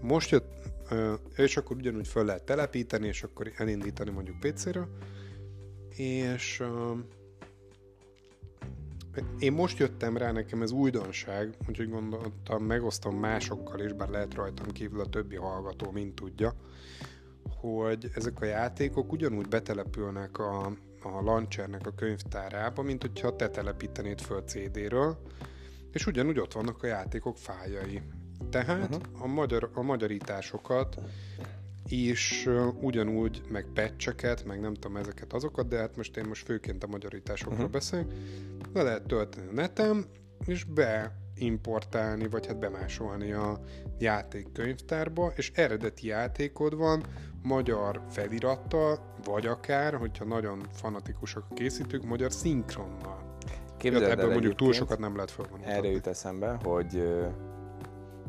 [0.00, 0.52] most jött,
[1.36, 4.88] és akkor ugyanúgy fel lehet telepíteni, és akkor elindítani mondjuk PC-re,
[5.96, 6.62] és
[9.38, 14.66] én most jöttem rá, nekem ez újdonság, úgyhogy gondoltam, megosztom másokkal is, bár lehet rajtam
[14.66, 16.54] kívül a többi hallgató, mint tudja,
[17.60, 20.66] hogy ezek a játékok ugyanúgy betelepülnek a,
[21.02, 25.18] a launchernek a könyvtárába, mint hogyha te telepítenéd föl CD-ről,
[25.92, 28.02] és ugyanúgy ott vannak a játékok fájai.
[28.50, 29.22] Tehát uh-huh.
[29.22, 30.96] a, magyar, a magyarításokat
[31.88, 32.48] is
[32.80, 36.86] ugyanúgy, meg pecseket, meg nem tudom ezeket azokat, de hát most én most főként a
[36.86, 37.70] magyarításokról uh-huh.
[37.70, 38.06] beszélek,
[38.72, 40.04] le lehet tölteni a netem,
[40.44, 43.60] és beimportálni, vagy hát bemásolni a
[43.98, 47.02] játékkönyvtárba, és eredeti játékod van,
[47.42, 53.31] magyar felirattal, vagy akár, hogyha nagyon fanatikusak a készítők, magyar szinkronnal.
[53.82, 55.72] Képzeld ebből mondjuk túl sokat nem lehet felvonulni.
[55.72, 57.02] Erre jut eszembe, hogy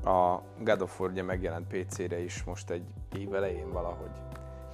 [0.04, 2.84] a God of War ugye megjelent PC-re is most egy
[3.18, 4.12] év elején valahogy.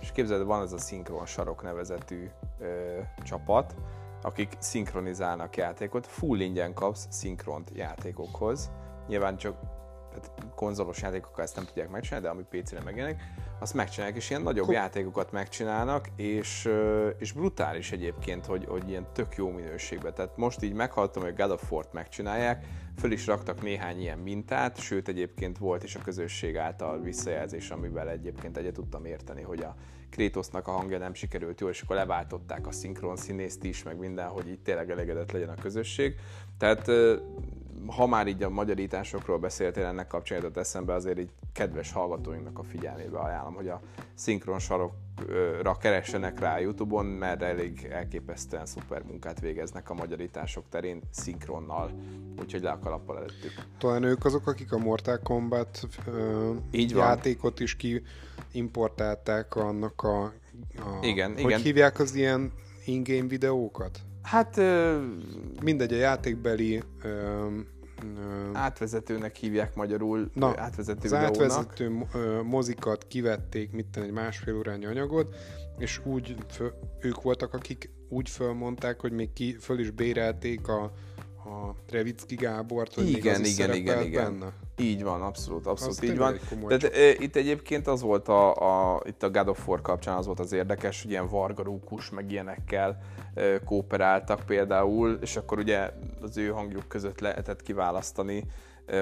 [0.02, 3.76] És képzeld, van ez a Synchron Sarok nevezetű ö, csapat,
[4.22, 8.72] akik szinkronizálnak játékot, full ingyen kapsz szinkront játékokhoz.
[9.08, 9.56] Nyilván csak
[10.10, 13.22] tehát konzolos játékokkal ezt nem tudják megcsinálni, de ami PC-re megjelenik,
[13.60, 16.70] azt megcsinálják, és ilyen nagyobb játékokat megcsinálnak, és,
[17.18, 20.14] és brutális egyébként, hogy, hogy ilyen tök jó minőségben.
[20.14, 22.66] Tehát most így meghallottam, hogy God of War-t megcsinálják,
[22.98, 28.10] föl is raktak néhány ilyen mintát, sőt egyébként volt is a közösség által visszajelzés, amivel
[28.10, 29.76] egyébként egyet tudtam érteni, hogy a
[30.10, 34.28] Kratosnak a hangja nem sikerült jól, és akkor leváltották a szinkron színészt is, meg minden,
[34.28, 36.16] hogy itt tényleg elégedett legyen a közösség.
[36.58, 36.92] Tehát
[37.88, 42.64] ha már így a magyarításokról beszéltél, ennek kapcsán jutott eszembe, azért így kedves hallgatóinknak a
[42.64, 43.82] figyelmébe ajánlom, hogy a
[44.14, 51.92] szinkron sarokra keressenek rá YouTube-on, mert elég elképesztően szuper munkát végeznek a magyarítások terén szinkronnal,
[52.40, 53.52] úgyhogy le a kalappal előttük.
[53.78, 57.64] Talán ők azok, akik a Mortal Kombat ö, így játékot van.
[57.64, 57.78] is
[58.52, 60.32] kiimportálták annak a, a
[61.02, 61.62] igen, hogy igen.
[61.62, 62.52] hívják az ilyen
[62.86, 64.00] in-game videókat?
[64.22, 64.62] Hát...
[65.64, 66.84] Mindegy, a játékbeli...
[67.04, 67.48] Ö,
[68.04, 71.42] ö, átvezetőnek hívják magyarul, na, átvezető az videónak.
[71.42, 72.06] átvezető
[72.44, 75.36] mozikat kivették, mit egy másfél órányi anyagot,
[75.78, 80.92] és úgy föl, ők voltak, akik úgy fölmondták, hogy még ki, föl is bérelték a,
[81.50, 84.40] a Revicki Gábort, hogy igen, még igen, igen, igen.
[84.40, 84.54] benne.
[84.78, 86.40] Így van, abszolút, abszolút az így van.
[86.68, 88.54] De, e, itt egyébként az volt a,
[88.94, 92.10] a, itt a God of War kapcsán az volt az érdekes, hogy ilyen Varga Rúkus,
[92.10, 93.02] meg ilyenekkel
[93.34, 98.46] e, kooperáltak például, és akkor ugye az ő hangjuk között lehetett kiválasztani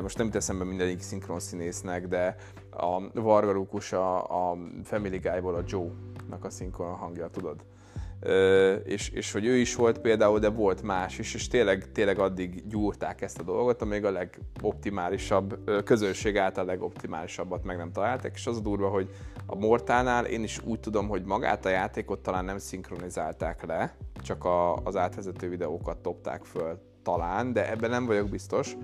[0.01, 2.36] most nem teszem be mindegyik szinkron színésznek, de
[2.71, 7.63] a Varga Rúkus a, a Family Guy-ból a Joe-nak a szinkron hangja, tudod?
[8.84, 12.67] És, és hogy ő is volt például, de volt más is, és tényleg, tényleg addig
[12.67, 18.47] gyúrták ezt a dolgot, amíg a legoptimálisabb, közönség által a legoptimálisabbat meg nem találták, és
[18.47, 19.10] az a durva, hogy
[19.45, 24.45] a Mortánál én is úgy tudom, hogy magát a játékot talán nem szinkronizálták le, csak
[24.45, 28.75] a, az átvezető videókat topták föl talán, de ebben nem vagyok biztos.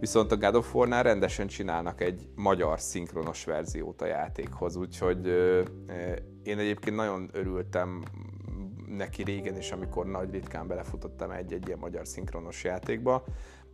[0.00, 5.26] Viszont a God of War-nál rendesen csinálnak egy magyar szinkronos verziót a játékhoz, úgyhogy
[6.42, 8.02] én egyébként nagyon örültem
[8.96, 13.24] neki régen is, amikor nagy ritkán belefutottam egy-egy ilyen magyar szinkronos játékba,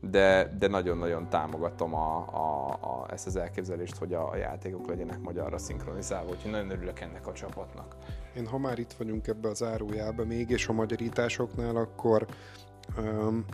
[0.00, 5.59] de, de nagyon-nagyon támogatom a, a, a, ezt az elképzelést, hogy a, játékok legyenek magyarra
[5.59, 7.96] szinkronizálva, úgyhogy nagyon örülök ennek a csapatnak.
[8.37, 12.26] Én ha már itt vagyunk ebbe az árójába még, és a magyarításoknál, akkor
[12.98, 13.44] um,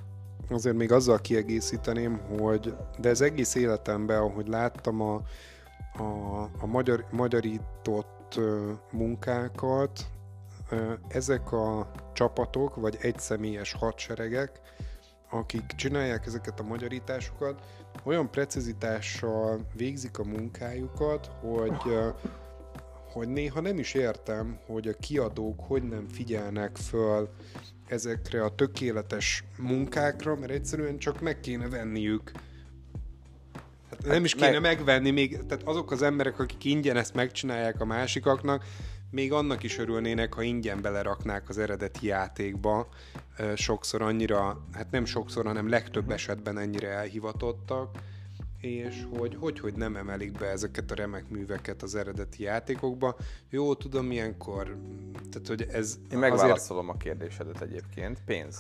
[0.51, 5.23] azért még azzal kiegészíteném, hogy de ez egész életemben, ahogy láttam a,
[5.99, 8.41] a, a magyar, magyarított
[8.93, 10.07] munkákat,
[11.09, 14.61] ezek a csapatok, vagy egyszemélyes hadseregek,
[15.31, 17.63] akik csinálják ezeket a magyarításokat,
[18.05, 21.99] olyan precizitással végzik a munkájukat, hogy,
[23.13, 27.29] hogy néha nem is értem, hogy a kiadók hogy nem figyelnek föl
[27.89, 32.31] ezekre a tökéletes munkákra, mert egyszerűen csak meg kéne venniük.
[33.91, 34.61] Hát nem is kéne meg...
[34.61, 38.65] megvenni, még, tehát azok az emberek, akik ingyen ezt megcsinálják a másikaknak,
[39.11, 42.89] még annak is örülnének, ha ingyen beleraknák az eredeti játékba.
[43.55, 47.99] Sokszor annyira, hát nem sokszor, hanem legtöbb esetben ennyire elhivatottak,
[48.61, 53.17] és hogy, hogy, hogy nem emelik be ezeket a remek műveket az eredeti játékokba.
[53.51, 54.77] Jó, tudom, ilyenkor,
[55.31, 55.99] tehát hogy ez...
[56.13, 57.03] Én megválaszolom azért...
[57.03, 58.59] a kérdésedet egyébként, pénz.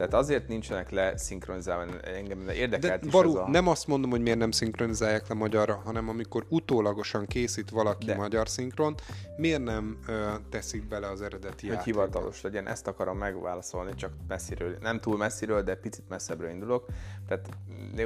[0.00, 3.48] Tehát azért nincsenek le szinkronizálva, engem érdekelt De, is Baru, ez a...
[3.48, 8.16] nem azt mondom, hogy miért nem szinkronizálják le magyarra, hanem amikor utólagosan készít valaki De.
[8.16, 8.94] magyar szinkron,
[9.36, 12.00] miért nem ö, teszik bele az eredeti Hogy játékba?
[12.00, 16.86] hivatalos legyen, ezt akarom megválaszolni, csak messziről, nem túl messziről, de picit messzebbről indulok.
[17.28, 17.48] Tehát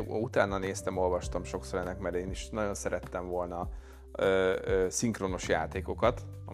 [0.06, 3.68] utána néztem, olvastam sokszor ennek, mert én is nagyon szerettem volna
[4.16, 6.52] ö, ö, szinkronos játékokat, a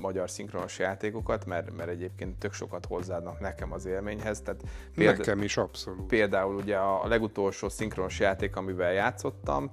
[0.00, 4.40] magyar szinkronos játékokat, mert, mert egyébként tök sokat hozzáadnak nekem az élményhez.
[4.40, 4.62] Tehát
[4.94, 6.06] példa, nekem is abszolút.
[6.06, 9.70] Például ugye a, legutolsó szinkronos játék, amivel játszottam,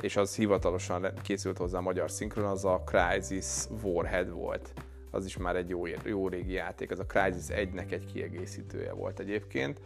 [0.00, 3.46] és az hivatalosan készült hozzá a magyar szinkron, az a Crysis
[3.82, 4.72] Warhead volt.
[5.10, 9.18] Az is már egy jó, jó régi játék, az a Crysis 1-nek egy kiegészítője volt
[9.18, 9.80] egyébként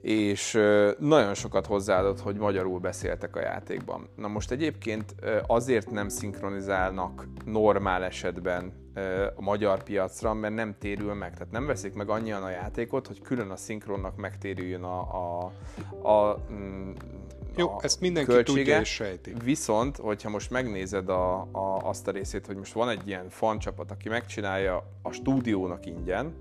[0.00, 0.58] és
[0.98, 4.08] nagyon sokat hozzáadott, hogy magyarul beszéltek a játékban.
[4.16, 5.14] Na most egyébként
[5.46, 8.72] azért nem szinkronizálnak normál esetben
[9.36, 11.32] a magyar piacra, mert nem térül meg.
[11.32, 15.52] Tehát nem veszik meg annyian a játékot, hogy külön a szinkronnak megtérüljön a, a,
[16.08, 16.90] a mm,
[17.56, 18.58] jó, a ezt mindenki költsége.
[18.58, 19.34] tudja és sejti.
[19.44, 23.90] Viszont, hogyha most megnézed a, a, azt a részét, hogy most van egy ilyen fancsapat,
[23.90, 26.34] aki megcsinálja a stúdiónak ingyen,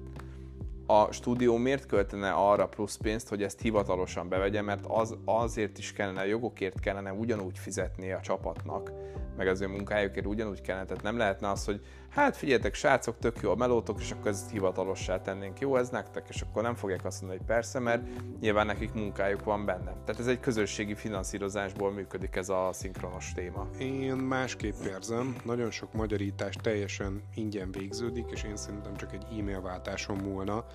[0.89, 5.93] a stúdió miért költene arra plusz pénzt, hogy ezt hivatalosan bevegye, mert az, azért is
[5.93, 8.91] kellene, jogokért kellene ugyanúgy fizetni a csapatnak,
[9.38, 10.86] meg az ő munkájukért ugyanúgy kellene.
[10.86, 14.52] Tehát nem lehetne az, hogy hát figyeljetek, srácok, tök jó a melótok, és akkor ezt
[14.52, 15.60] hivatalossá tennénk.
[15.60, 18.04] Jó ez nektek, és akkor nem fogják azt mondani, hogy persze, mert
[18.39, 19.91] nyilván nekik munkájuk van benne.
[20.06, 23.67] Tehát ez egy közösségi finanszírozásból működik ez a szinkronos téma.
[23.80, 29.62] Én másképp érzem, nagyon sok magyarítás teljesen ingyen végződik, és én szerintem csak egy e-mail
[29.62, 30.65] váltáson múlna,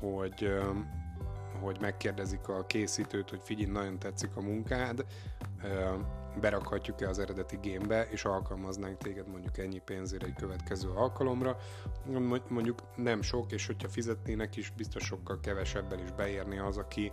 [0.00, 0.60] hogy
[1.60, 5.04] hogy megkérdezik a készítőt, hogy figyelj, nagyon tetszik a munkád,
[6.40, 11.56] berakhatjuk-e az eredeti gémbe, és alkalmaznánk téged mondjuk ennyi pénzére egy következő alkalomra.
[12.48, 17.12] Mondjuk nem sok, és hogyha fizetnének is, biztos sokkal kevesebben is beérni az, aki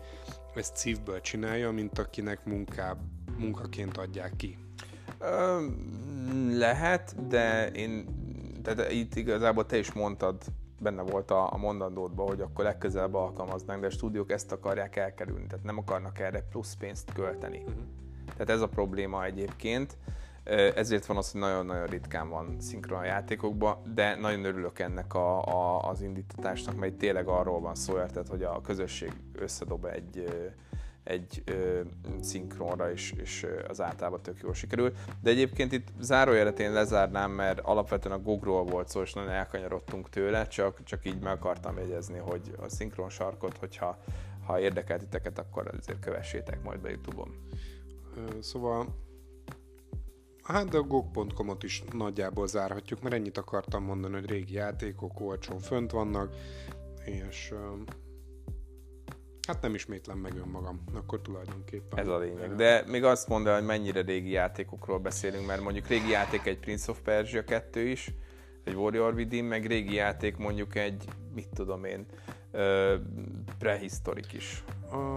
[0.55, 2.95] ezt szívből csinálja, mint akinek munká,
[3.37, 4.57] munkaként adják ki.
[5.19, 5.65] Ö,
[6.51, 8.05] lehet, de én,
[8.63, 10.43] tehát itt igazából te is mondtad,
[10.81, 15.47] benne volt a, a mondandódban, hogy akkor legközelebb alkalmaznánk, de a stúdiók ezt akarják elkerülni,
[15.47, 17.57] tehát nem akarnak erre plusz pénzt költeni.
[17.57, 17.83] Uh-huh.
[18.39, 19.97] Tehát ez a probléma egyébként.
[20.75, 25.89] Ezért van az, hogy nagyon-nagyon ritkán van szinkron játékokban, de nagyon örülök ennek a, a,
[25.89, 30.23] az indítatásnak, mert tényleg arról van szó, érted, hogy a közösség összedob egy,
[31.03, 31.81] egy ö,
[32.21, 34.93] szinkronra, és, és az általában tök jól sikerül.
[35.21, 40.09] De egyébként itt zárójelet én lezárnám, mert alapvetően a Google volt szó, és nagyon elkanyarodtunk
[40.09, 43.97] tőle, csak, csak így meg akartam jegyezni, hogy a szinkron sarkot, hogyha
[44.45, 47.35] ha érdekelt titeket, akkor azért kövessétek majd be Youtube-on.
[48.39, 49.07] Szóval
[50.49, 55.59] Hát de a GOG.com-ot is nagyjából zárhatjuk, mert ennyit akartam mondani, hogy régi játékok olcsón
[55.59, 56.33] fönt vannak,
[57.05, 57.53] és
[59.47, 61.99] hát nem ismétlem meg önmagam, akkor tulajdonképpen.
[61.99, 62.55] Ez a lényeg.
[62.55, 66.91] De még azt mondja, hogy mennyire régi játékokról beszélünk, mert mondjuk régi játék egy Prince
[66.91, 68.13] of Persia 2 is,
[68.63, 72.05] egy Warrior Within, meg régi játék mondjuk egy, mit tudom én,
[73.57, 74.63] prehisztorik is.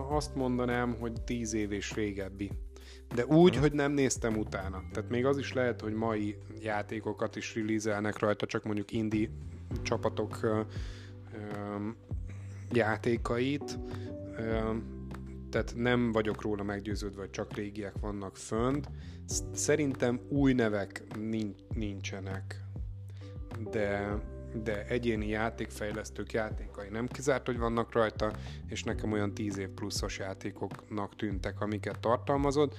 [0.08, 2.50] Azt mondanám, hogy 10 év és régebbi
[3.14, 4.82] de úgy, hogy nem néztem utána.
[4.92, 9.28] Tehát még az is lehet, hogy mai játékokat is releaselnek rajta, csak mondjuk indie
[9.82, 10.60] csapatok ö,
[11.34, 11.88] ö,
[12.72, 13.78] játékait.
[14.36, 14.74] Ö,
[15.50, 18.88] tehát nem vagyok róla meggyőződve, hogy csak régiek vannak fönt.
[19.52, 21.02] Szerintem új nevek
[21.74, 22.64] nincsenek.
[23.70, 24.16] De
[24.54, 28.32] de egyéni játékfejlesztők játékai nem kizárt, hogy vannak rajta,
[28.68, 32.78] és nekem olyan 10 év pluszos játékoknak tűntek, amiket tartalmazott,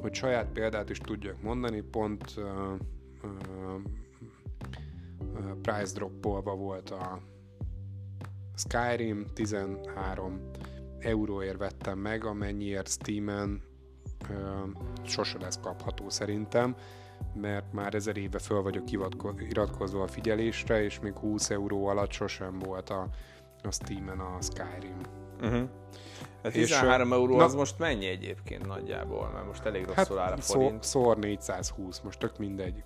[0.00, 2.44] hogy saját példát is tudjak mondani, pont uh,
[3.22, 3.30] uh,
[5.18, 7.20] uh, price droppolva volt a
[8.56, 10.50] Skyrim 13
[10.98, 13.62] euróért vettem meg, amennyiért Steam-en
[15.02, 16.76] sose lesz kapható szerintem,
[17.34, 18.90] mert már ezer éve föl vagyok
[19.48, 23.08] iratkozva a figyelésre, és még 20 euró alatt sosem volt a,
[23.62, 25.00] a Steam-en a Skyrim.
[25.40, 25.68] Uh-huh.
[26.42, 29.30] A 13 és, euró na, az most mennyi egyébként nagyjából?
[29.34, 30.82] Mert most elég rosszul hát, áll a forint.
[30.82, 32.84] Szó, szor 420, most tök mindegy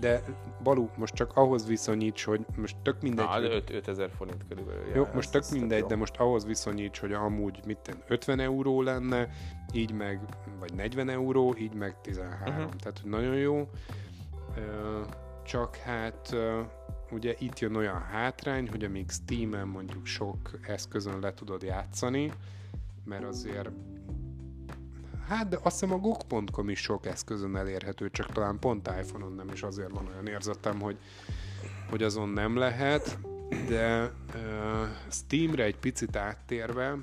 [0.00, 0.22] de
[0.62, 3.24] Balú, most csak ahhoz viszonyíts, hogy most tök mindegy.
[3.24, 3.64] Na, hogy...
[3.72, 4.82] 5000 forint körülbelül.
[4.94, 9.28] Jó, ja, most tök mindegy, de most ahhoz viszonyíts, hogy amúgy mit 50 euró lenne,
[9.72, 10.20] így meg,
[10.58, 12.40] vagy 40 euró, így meg 13.
[12.40, 12.64] Uh-huh.
[12.64, 12.76] Mhm.
[12.76, 13.68] Tehát, nagyon jó.
[15.44, 16.36] Csak hát
[17.10, 22.32] ugye itt jön olyan hátrány, hogy amíg Steam-en mondjuk sok eszközön le tudod játszani,
[23.04, 23.70] mert azért
[25.30, 29.48] Hát, de azt hiszem a GOG.com is sok eszközön elérhető, csak talán pont iPhone-on nem,
[29.48, 30.98] és azért van olyan érzetem, hogy,
[31.90, 33.18] hogy azon nem lehet,
[33.68, 36.98] de uh, Steamre egy picit áttérve,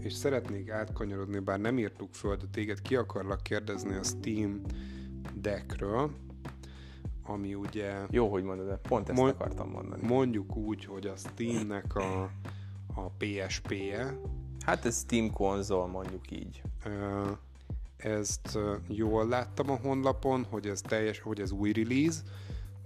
[0.00, 4.60] és szeretnék átkanyarodni, bár nem írtuk föl, de téged ki akarlak kérdezni a Steam
[5.34, 6.10] Deckről,
[7.22, 7.94] ami ugye...
[8.10, 10.06] Jó, hogy mondod, de pont ezt mond, akartam mondani.
[10.06, 12.22] Mondjuk úgy, hogy a Steamnek a,
[12.94, 14.18] a PSP-je,
[14.66, 16.62] Hát ez Steam konzol, mondjuk így.
[17.96, 18.58] Ezt
[18.88, 22.20] jól láttam a honlapon, hogy ez teljes, hogy ez új release,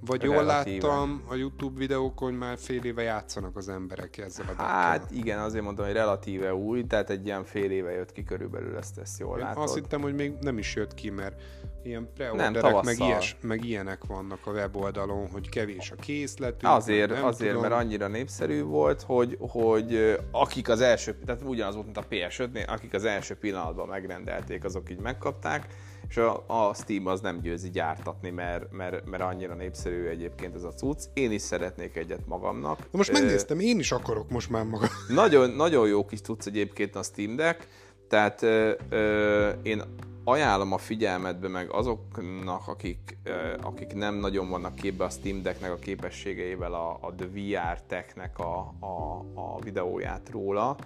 [0.01, 4.62] vagy jól láttam a YouTube videókon, hogy már fél éve játszanak az emberek ezzel a
[4.62, 5.16] Hát dekkel.
[5.16, 8.98] igen, azért mondom, hogy relatíve új, tehát egy ilyen fél éve jött ki körülbelül, ezt,
[8.98, 9.62] ezt jól Én látod.
[9.62, 11.42] Azt hittem, hogy még nem is jött ki, mert
[11.82, 16.66] ilyen preorderek, meg, ilyes, meg ilyenek vannak a weboldalon, hogy kevés a készletű.
[16.66, 17.68] Azért, azért tudom.
[17.70, 22.68] mert annyira népszerű volt, hogy, hogy akik az első, tehát ugyanaz volt, mint a PS5-nél,
[22.68, 25.66] akik az első pillanatban megrendelték, azok így megkapták,
[26.09, 30.62] és a, a Steam az nem győzi gyártatni, mert, mert, mert annyira népszerű egyébként ez
[30.62, 31.05] a cucc.
[31.14, 32.78] Én is szeretnék egyet magamnak.
[32.78, 34.88] Na most megnéztem, én is akarok most már magam.
[35.09, 37.66] Nagyon, nagyon jó kis cucc egyébként a Steam Deck,
[38.09, 39.82] tehát ö, ö, én
[40.24, 43.18] ajánlom a figyelmetbe meg azoknak, akik,
[43.62, 48.38] akik nem nagyon vannak képbe a Steam Decknek a képességeivel a, a The VR Technek
[48.38, 50.76] a, a, a videóját róla,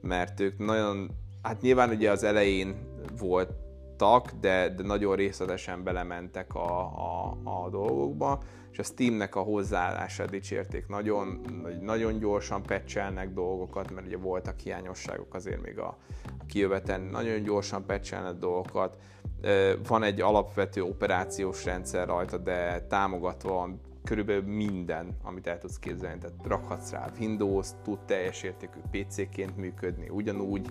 [0.00, 1.10] mert ők nagyon,
[1.42, 2.74] hát nyilván ugye az elején
[3.98, 8.38] voltak, de, de nagyon részletesen belementek a, a, a dolgokba,
[8.72, 10.86] és a Steamnek a hozzáállását dicsérték.
[10.86, 11.40] Nagyon,
[11.80, 15.96] nagyon gyorsan pecselnek dolgokat, mert ugye voltak hiányosságok azért még a,
[16.38, 18.98] a kijöveten, nagyon gyorsan pecselnek dolgokat.
[19.88, 26.18] Van egy alapvető operációs rendszer rajta, de támogatva van körülbelül minden, amit el tudsz képzelni.
[26.18, 30.70] Tehát rakhatsz rá Windows, tud teljes értékű PC-ként működni, ugyanúgy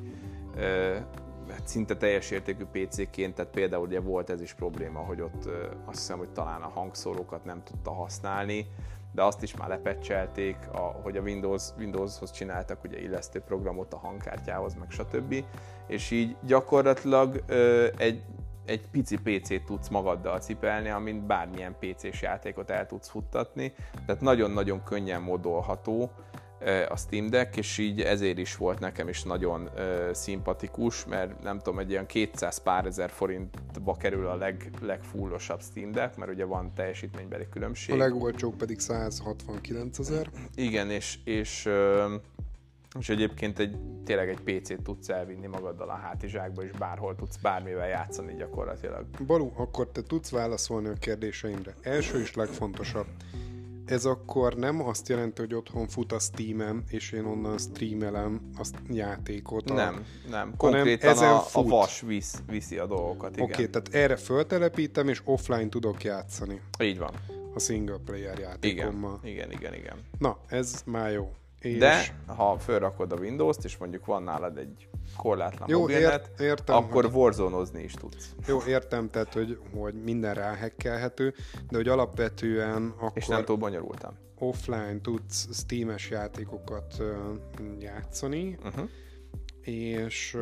[1.49, 5.45] hát szinte teljes értékű PC-ként, tehát például ugye volt ez is probléma, hogy ott
[5.85, 8.67] azt hiszem, hogy talán a hangszórókat nem tudta használni,
[9.15, 13.97] de azt is már lepecselték, a, hogy a Windows, Windowshoz csináltak ugye illesztő programot a
[13.97, 15.43] hangkártyához, meg stb.
[15.87, 18.23] És így gyakorlatilag ö, egy,
[18.65, 23.73] egy pici PC-t tudsz magaddal cipelni, amint bármilyen PC-s játékot el tudsz futtatni,
[24.05, 26.11] tehát nagyon-nagyon könnyen modolható,
[26.89, 31.57] a Steam Deck, és így ezért is volt nekem is nagyon uh, szimpatikus, mert nem
[31.57, 36.45] tudom, egy ilyen 200 pár ezer forintba kerül a leg, legfullosabb Steam Deck, mert ugye
[36.45, 37.95] van teljesítménybeli különbség.
[37.95, 40.29] A legolcsóbb pedig 169 ezer.
[40.55, 42.11] Igen, és, és uh,
[42.99, 47.87] és egyébként egy, tényleg egy PC-t tudsz elvinni magaddal a hátizsákba, és bárhol tudsz bármivel
[47.87, 49.05] játszani gyakorlatilag.
[49.25, 51.73] Balú, akkor te tudsz válaszolni a kérdéseimre.
[51.81, 53.07] Első és legfontosabb
[53.85, 58.67] ez akkor nem azt jelenti, hogy otthon fut a Steam-em, és én onnan streamelem a
[58.89, 59.69] játékot.
[59.69, 59.73] A...
[59.73, 60.53] Nem, nem.
[60.57, 61.65] Konkrétan ezen a, fut.
[61.65, 66.61] a vas visz, viszi a dolgokat, Oké, okay, tehát erre föltelepítem, és offline tudok játszani.
[66.79, 67.13] Így van.
[67.53, 69.19] A single player játékommal.
[69.23, 69.73] Igen, igen, igen.
[69.73, 69.97] igen.
[70.19, 71.33] Na, ez már jó.
[71.59, 71.77] És...
[71.77, 76.75] De ha felrakod a Windows-t, és mondjuk van nálad egy korlátlan Jó, mobilnet, ért, értem,
[76.75, 77.13] akkor hogy...
[77.13, 78.35] warzone is tudsz.
[78.47, 81.33] Jó, értem, tehát, hogy, hogy minden ráhekkelhető,
[81.69, 83.11] de hogy alapvetően akkor...
[83.13, 84.13] És nem túl bonyolultam.
[84.39, 87.03] Offline tudsz Steam-es játékokat
[87.79, 88.89] játszani, uh-huh.
[89.61, 90.37] és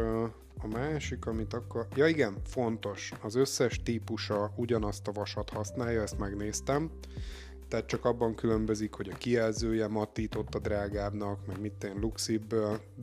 [0.62, 1.88] a másik, amit akkor...
[1.96, 3.12] Ja igen, fontos.
[3.22, 6.92] Az összes típusa ugyanazt a vasat használja, ezt megnéztem
[7.74, 12.54] tehát csak abban különbözik, hogy a kijelzője mattított a drágábbnak, meg mit én luxib.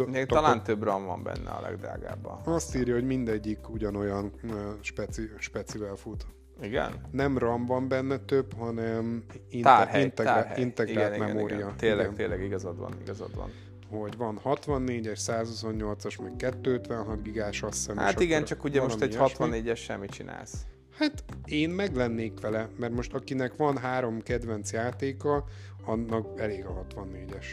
[0.07, 2.41] Még talán több RAM van benne a legdrágábban.
[2.45, 4.33] Azt írja, hogy mindegyik ugyanolyan
[4.81, 6.27] speci, specivel fut.
[6.63, 6.93] Igen?
[7.11, 10.61] Nem RAM van benne több, hanem inter- Tárhely, integra- tárhely.
[10.63, 11.57] integrált igen, memória.
[11.57, 11.77] Igen, igen.
[11.77, 12.17] Tényleg, Igen.
[12.17, 13.51] tényleg igazad van, igazad van.
[13.91, 17.97] Hogy van 64-es, 128-as, meg 256 gigás azt hiszem.
[17.97, 19.47] Hát igen, csak ugye most egy ilyesmi.
[19.51, 20.55] 64-es semmit csinálsz.
[21.01, 25.45] Hát én meg lennék vele, mert most akinek van három kedvenc játéka,
[25.85, 27.45] annak elég a 64-es.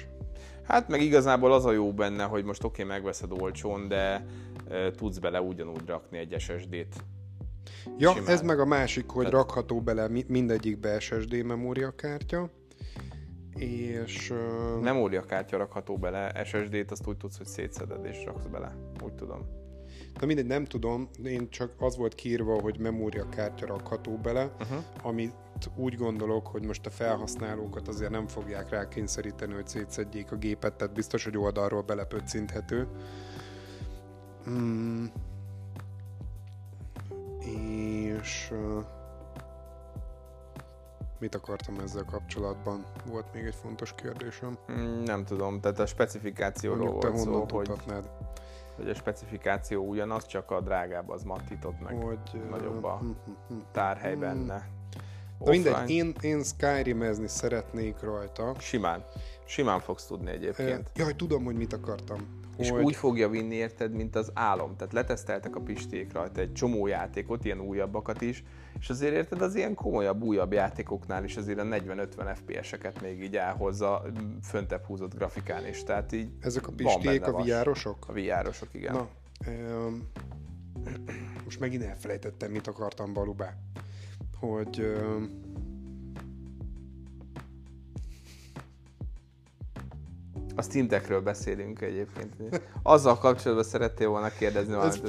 [0.63, 4.25] Hát meg igazából az a jó benne, hogy most oké, okay, megveszed olcsón, de
[4.69, 7.03] e, tudsz bele ugyanúgy rakni egy SSD-t.
[7.97, 8.29] Ja, Simán.
[8.29, 12.49] ez meg a másik, hogy Tehát- rakható bele mi- mindegyikbe SSD memóriakártya,
[13.55, 18.75] és uh, Memóriakártya rakható bele, SSD-t azt úgy tudsz, hogy szétszeded és raksz bele.
[19.03, 19.56] Úgy tudom.
[20.19, 24.83] De mindegy, nem tudom, én csak az volt kiírva, hogy memóriakártya rakható bele, Uh-huh.
[25.03, 25.35] amit
[25.75, 30.93] úgy gondolok, hogy most a felhasználókat azért nem fogják rákényszeríteni, hogy szétszedjék a gépet, tehát
[30.93, 32.87] biztos, hogy oldalról belepöccinthető.
[34.49, 35.05] Mm.
[37.39, 38.83] És uh,
[41.19, 42.85] mit akartam ezzel kapcsolatban?
[43.05, 44.57] Volt még egy fontos kérdésem.
[44.71, 47.67] Mm, Nem tudom, tehát a specifikációról Mondjuk te volt szó, honnan hogy,
[48.77, 52.19] hogy a specifikáció ugyanaz, csak a drágább az mattított meg hogy...
[52.49, 53.59] nagyobb a hm, hm, hm.
[53.71, 54.67] tárhely benne.
[55.39, 58.53] Na mindegy, én, én Skyrim-ezni szeretnék rajta.
[58.59, 59.05] Simán.
[59.45, 60.91] Simán fogsz tudni egyébként.
[60.95, 62.45] Jaj, tudom, hogy mit akartam.
[62.57, 62.83] És hogy...
[62.83, 64.75] úgy fogja vinni, érted, mint az álom.
[64.75, 68.43] Tehát leteszteltek a pisték rajta egy csomó játékot, ilyen újabbakat is,
[68.79, 73.35] és azért érted, az ilyen komolyabb, újabb játékoknál is azért a 40-50 FPS-eket még így
[73.35, 74.05] elhozza
[74.43, 75.83] föntebb húzott grafikán is.
[75.83, 78.05] Tehát így Ezek a benne a viárosok?
[78.07, 78.93] A VR-osok, igen.
[78.93, 79.07] Na,
[79.47, 80.07] öm,
[81.45, 83.53] most megint elfelejtettem, mit akartam Balubá.
[84.39, 85.45] Hogy öm,
[90.55, 92.61] A Steam Deckről beszélünk egyébként.
[92.83, 94.93] Azzal kapcsolatban szerettél volna kérdezni valamit.
[94.93, 95.05] ez ezt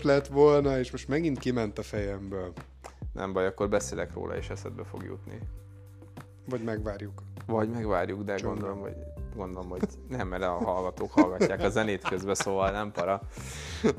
[0.00, 0.14] tudom.
[0.14, 2.52] lett volna, és most megint kiment a fejemből.
[3.18, 5.38] Nem baj, akkor beszélek róla, és eszedbe fog jutni.
[6.48, 7.22] Vagy megvárjuk.
[7.46, 8.54] Vagy megvárjuk, de Csomag.
[8.54, 8.96] gondolom, hogy,
[9.36, 13.20] gondolom, hogy nem, mert a hallgatók hallgatják a zenét közben, szóval nem para.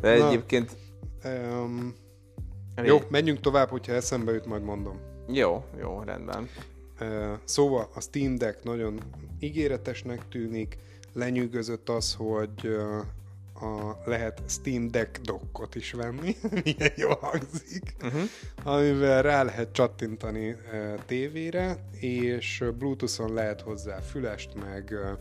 [0.02, 0.28] De Na.
[0.28, 0.76] egyébként...
[2.76, 5.00] Elég- jó, menjünk tovább, hogyha eszembe jut, majd mondom.
[5.28, 6.48] Jó, jó, rendben.
[7.00, 9.00] Ö, Szóval a Steam Deck nagyon
[9.40, 10.78] ígéretesnek tűnik,
[11.14, 13.00] lenyűgözött az, hogy ö,
[13.62, 18.22] a, lehet Steam Deck dockot is venni, milyen jól hangzik, Uh-huh.
[18.64, 25.12] amivel rá lehet csattintani ö, tévére, és Bluetooth-on lehet hozzá fülest, meg ö,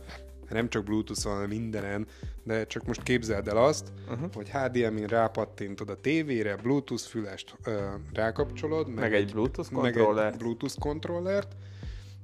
[0.49, 2.07] nem csak Bluetooth-on, hanem mindenen,
[2.43, 4.33] de csak most képzeld el azt, Uh-huh.
[4.33, 7.81] hogy HDMI-n rápattintod a tévére, Bluetooth fülest ö,
[8.13, 10.37] rákapcsolod, meg, Meg egy Bluetooth meg egy kontrollert.
[10.37, 11.55] Bluetooth kontrollert,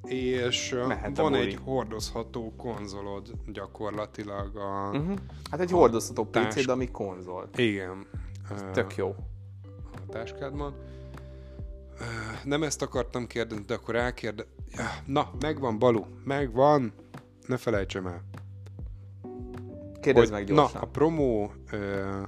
[0.08, 4.90] és Mehet a van egy hordozható konzolod gyakorlatilag a...
[4.98, 5.16] Uh-huh.
[5.52, 7.50] Hát egy hordozható Társ- PC, ami konzol.
[7.56, 8.06] Igen.
[8.52, 9.16] ö, Tök jó.
[9.96, 10.74] a táskádban.
[12.00, 12.04] Ö,
[12.44, 14.46] Nem ezt akartam kérdezni, de akkor elkérde...
[15.06, 16.94] Na, megvan, Balu, megvan.
[17.48, 18.22] Ne felejtsem el.
[20.02, 20.82] Kérdezd hogy, meg na, gyorsan.
[20.82, 22.22] a promó ö,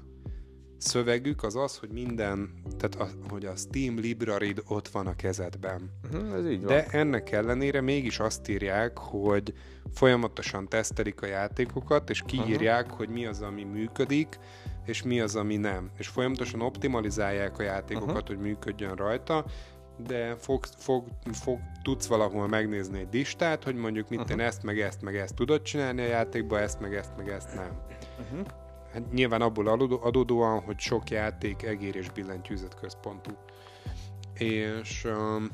[0.77, 5.91] szövegük az az, hogy minden, tehát a, hogy a Steam library ott van a kezedben.
[6.13, 6.67] Uh-huh, ez így van.
[6.67, 9.53] De ennek ellenére mégis azt írják, hogy
[9.93, 12.97] folyamatosan tesztelik a játékokat, és kiírják, uh-huh.
[12.97, 14.39] hogy mi az, ami működik,
[14.85, 15.91] és mi az, ami nem.
[15.97, 18.27] És folyamatosan optimalizálják a játékokat, uh-huh.
[18.27, 19.45] hogy működjön rajta,
[20.07, 24.39] de fog, fog, fog, tudsz valahol megnézni egy listát, hogy mondjuk mit uh-huh.
[24.39, 27.55] én ezt, meg ezt, meg ezt tudod csinálni a játékba, ezt, meg ezt, meg ezt
[27.55, 27.71] nem.
[28.19, 28.66] Uh-huh.
[28.93, 33.31] Hát nyilván abból adódó- adódóan, hogy sok játék egér és billentyűzet központú.
[34.33, 35.49] És um,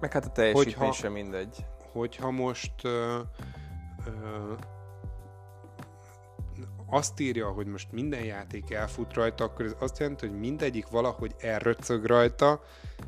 [0.00, 1.64] Meg hát a teljesítmény Hogyha- sem mindegy.
[1.92, 3.18] hogyha most ö,
[4.06, 4.52] ö,
[6.86, 11.34] azt írja, hogy most minden játék elfut rajta, akkor ez azt jelenti, hogy mindegyik valahogy
[11.38, 12.60] elröcög rajta,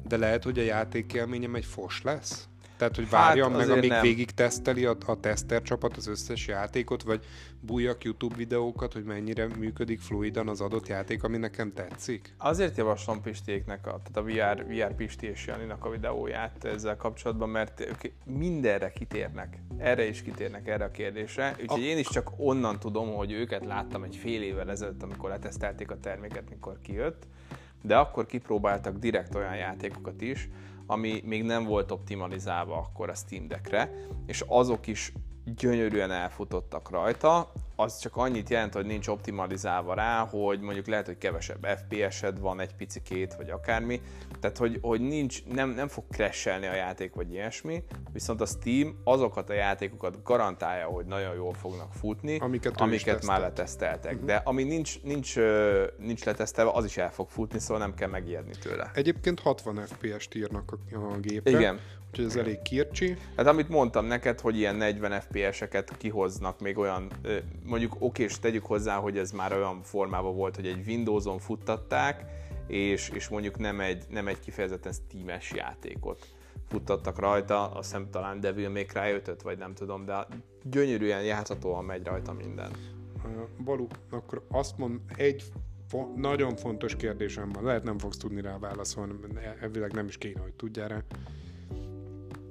[0.09, 2.49] de lehet, hogy a játékélményem egy fos lesz?
[2.83, 4.03] Tehát, hogy Hát, várjam meg, azért amíg nem.
[4.03, 7.25] végig teszteli a, a teszter csapat az összes játékot, vagy
[7.61, 12.35] bújjak YouTube videókat, hogy mennyire működik fluidan az adott játék, ami nekem tetszik?
[12.39, 17.49] Azért javaslom Pistéknek, a, tehát a VR, VR Pisti és Janinak a videóját ezzel kapcsolatban,
[17.49, 19.59] mert ők mindenre kitérnek.
[19.79, 21.57] Erre is kitérnek, erre a kérdésre.
[21.61, 25.91] Úgyhogy én is csak onnan tudom, hogy őket láttam egy fél évvel ezelőtt, amikor letesztelték
[25.91, 27.23] a terméket, mikor kijött,
[27.83, 30.49] de akkor kipróbáltak direkt olyan játékokat is,
[30.87, 33.91] ami még nem volt optimalizálva akkor a Steam Deckre,
[34.27, 35.13] és azok is
[35.45, 41.19] gyönyörűen elfutottak rajta, az csak annyit jelent, hogy nincs optimalizálva rá, hogy mondjuk lehet, hogy
[41.19, 44.01] kevesebb FPS-ed van, egy picikét, vagy akármi.
[44.41, 47.83] Tehát, hogy, hogy nincs, nem, nem fog crashelni a játék, vagy ilyesmi,
[48.13, 53.41] viszont a Steam azokat a játékokat garantálja, hogy nagyon jól fognak futni, Amiket amiket már
[53.41, 53.41] tesztelt.
[53.41, 54.13] leteszteltek.
[54.13, 54.27] Uh-huh.
[54.27, 55.37] De ami nincs, nincs,
[55.99, 58.91] nincs letesztelve, az is el fog futni, szóval nem kell megijedni tőle.
[58.95, 61.81] Egyébként 60 FPS-t írnak a, a gépre, Igen.
[62.13, 63.17] Úgyhogy ez elég kircsi.
[63.37, 67.11] Hát amit mondtam neked, hogy ilyen 40 FPS-eket kihoznak még olyan,
[67.65, 72.25] mondjuk oké, és tegyük hozzá, hogy ez már olyan formában volt, hogy egy Windows-on futtatták,
[72.67, 76.27] és, és mondjuk nem egy, nem egy kifejezetten Steam-es játékot
[76.69, 80.27] futtattak rajta, azt hiszem talán Devil May Cry 5 vagy nem tudom, de
[80.63, 82.71] gyönyörűen játszhatóan megy rajta minden.
[83.65, 85.45] Balú, akkor azt mond, egy
[85.89, 89.15] fo- nagyon fontos kérdésem van, lehet nem fogsz tudni rá válaszolni,
[89.61, 91.03] elvileg nem is kéne, hogy tudjál rá.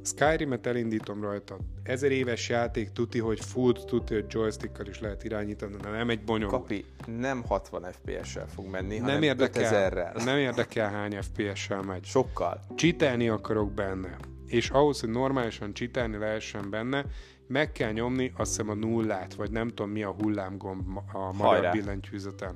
[0.04, 1.58] Skyrim-et elindítom rajta.
[1.84, 6.24] Ezer éves játék, tuti, hogy fut, tuti, hogy joystickkal is lehet irányítani, de nem egy
[6.24, 6.62] bonyolult.
[6.62, 6.86] Kapi
[7.20, 10.24] nem 60 FPS-sel fog menni, nem hanem érdekel, 5000-rel.
[10.26, 12.04] nem érdekel hány FPS-sel megy.
[12.06, 12.60] Sokkal.
[12.76, 14.18] Csitelni akarok benne.
[14.48, 17.06] És ahhoz, hogy normálisan csitelni lehessen benne,
[17.48, 21.72] meg kell nyomni azt hiszem a nullát, vagy nem tudom mi a hullámgomb a magyar
[21.72, 22.56] billentyűzeten.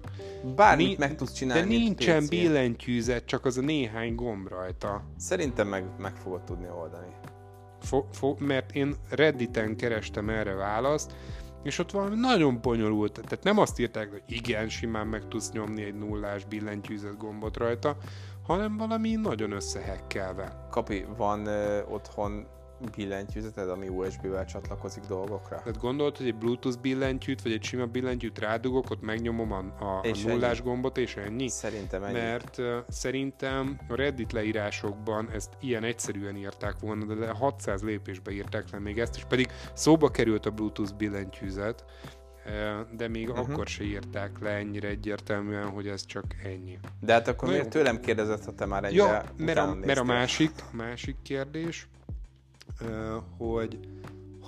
[0.56, 1.78] Bármit Ni- meg tudsz De csinálni.
[1.78, 2.30] nincsen PC-n.
[2.30, 5.04] billentyűzet, csak az a néhány gomb rajta.
[5.18, 7.08] Szerintem meg, meg fogod tudni oldani.
[7.86, 11.16] Fo- fo- mert én Redditen kerestem erre választ,
[11.64, 15.84] és ott valami nagyon bonyolult, tehát nem azt írták, hogy igen, simán meg tudsz nyomni
[15.84, 17.98] egy nullás billentyűzet gombot rajta,
[18.48, 20.68] hanem valami nagyon összehekkelve.
[20.70, 22.48] Kapi, van ö, otthon
[22.96, 25.58] billentyűzeted, ami USB-vel csatlakozik dolgokra?
[25.58, 30.00] Tehát gondolt, hogy egy Bluetooth billentyűt, vagy egy sima billentyűt rádugok, ott megnyomom a, a,
[30.00, 30.68] a És nullás ennyi.
[30.68, 31.48] gombot, és ennyi?
[31.50, 32.14] Szerintem ennyi.
[32.14, 38.72] Mert uh, szerintem a Reddit leírásokban ezt ilyen egyszerűen írták volna, de 600 lépésbe írták
[38.72, 41.86] le még ezt is, pedig szóba került a Bluetooth billentyűzet,
[42.98, 43.50] de még uh-huh.
[43.50, 46.80] akkor se írták le ennyire egyértelműen, hogy ez csak ennyi.
[47.00, 47.80] De hát akkor Na miért jó.
[47.80, 51.88] tőlem kérdezett, ha te már ennyire Ja, mert a, mert a másik, a másik kérdés,
[53.38, 53.80] hogy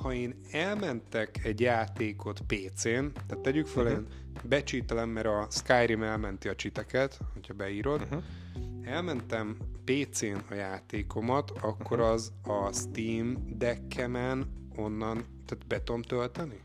[0.01, 3.91] ha én elmentek egy játékot PC-n, tehát tegyük fel, Mhm.
[3.93, 4.07] uh-huh.
[4.07, 8.13] én becsítelem, mert a Skyrim elmenti a csiteket, hogyha beírod, Mhm.
[8.13, 8.93] uh-huh.
[8.93, 12.07] elmentem PC-n a játékomat, akkor Mhm.
[12.07, 16.59] az a Steam deckemen onnan, tehát be tudom tölteni?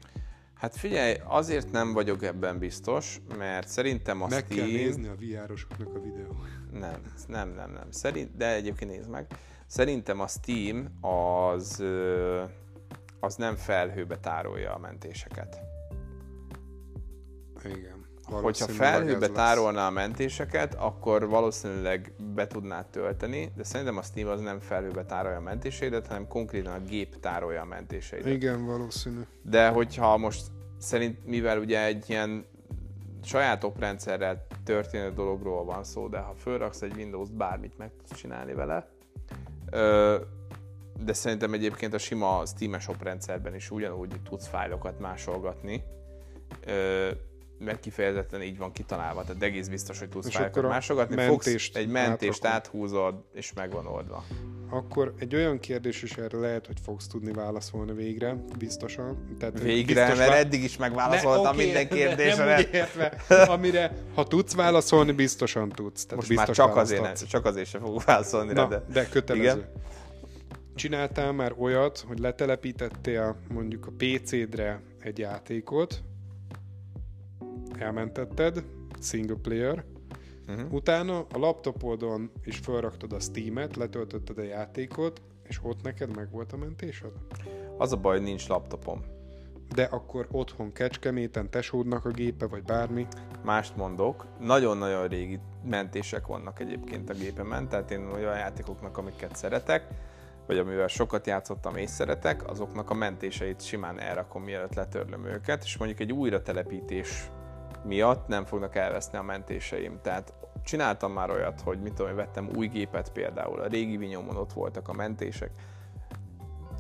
[0.55, 4.59] Hát figyelj, azért nem vagyok ebben biztos, mert szerintem a Meg Steam...
[4.61, 6.37] kell nézni a VR-osoknak a videót.
[6.73, 7.91] Nem, nem, nem, nem.
[7.91, 9.27] Szerint, de egyébként nézd meg.
[9.73, 11.85] Szerintem a Steam az,
[13.21, 15.61] az nem felhőbe tárolja a mentéseket.
[17.65, 18.07] Igen.
[18.23, 24.41] Hogyha felhőbe tárolná a mentéseket, akkor valószínűleg be tudnád tölteni, de szerintem a Steam az
[24.41, 28.33] nem felhőbe tárolja a mentéseidet, hanem konkrétan a gép tárolja a mentéseidet.
[28.33, 29.21] Igen, valószínű.
[29.43, 30.47] De hogyha most
[30.79, 32.45] szerint, mivel ugye egy ilyen
[33.23, 38.55] saját oprendszerrel történő dologról van szó, de ha fölraksz egy Windows-t, bármit meg tudsz csinálni
[38.55, 38.91] vele.
[41.05, 45.85] De szerintem egyébként a sima Steam-es oprendszerben is ugyanúgy tudsz fájlokat másolgatni.
[47.59, 51.15] Mert kifejezetten így van kitalálva, tehát egész biztos, hogy tudsz fájlokat másolgatni.
[51.15, 54.25] mentést Fogsz egy mentést áthúzod, és meg van oldva.
[54.73, 59.37] Akkor egy olyan kérdés is erre lehet, hogy fogsz tudni válaszolni végre, biztosan.
[59.39, 62.45] Tehát Végre, biztos mert vá- eddig is megválaszoltam oké, minden de kérdésre.
[62.45, 66.03] Nem úgy értve, amire ha tudsz válaszolni, biztosan tudsz.
[66.05, 67.31] Tehát Most biztos már csak azért, ne, választhatsz.
[67.33, 68.85] csak azért sem fogok válaszolni Na, de...
[68.93, 69.45] de kötelező.
[69.45, 69.69] Igen?
[70.75, 76.03] Csináltál már olyat, hogy letelepítettél mondjuk a PC-dre egy játékot,
[77.79, 78.65] elmentetted,
[79.03, 79.85] single player,
[80.49, 80.73] Uh-huh.
[80.73, 86.53] utána a laptopodon is felraktad a Steam-et, letöltötted a játékot, és ott neked meg volt
[86.53, 87.13] a mentésed?
[87.79, 89.05] Az a baj, nincs laptopom.
[89.75, 93.07] De akkor otthon Kecskeméten tesódnak a gépe, vagy bármi.
[93.45, 99.87] Mást mondok, nagyon-nagyon régi mentések vannak egyébként a gépemen, tehát én olyan játékoknak, amiket szeretek,
[100.47, 105.77] vagy amivel sokat játszottam és szeretek, azoknak a mentéseit simán elrakom, mielőtt letörlöm őket, és
[105.77, 107.31] mondjuk egy újra telepítés
[107.85, 109.99] miatt nem fognak elveszni a mentéseim.
[110.03, 110.33] Tehát
[110.65, 114.89] csináltam már olyat, hogy mit tudom, vettem új gépet például, a régi vinyomon ott voltak
[114.89, 115.51] a mentések,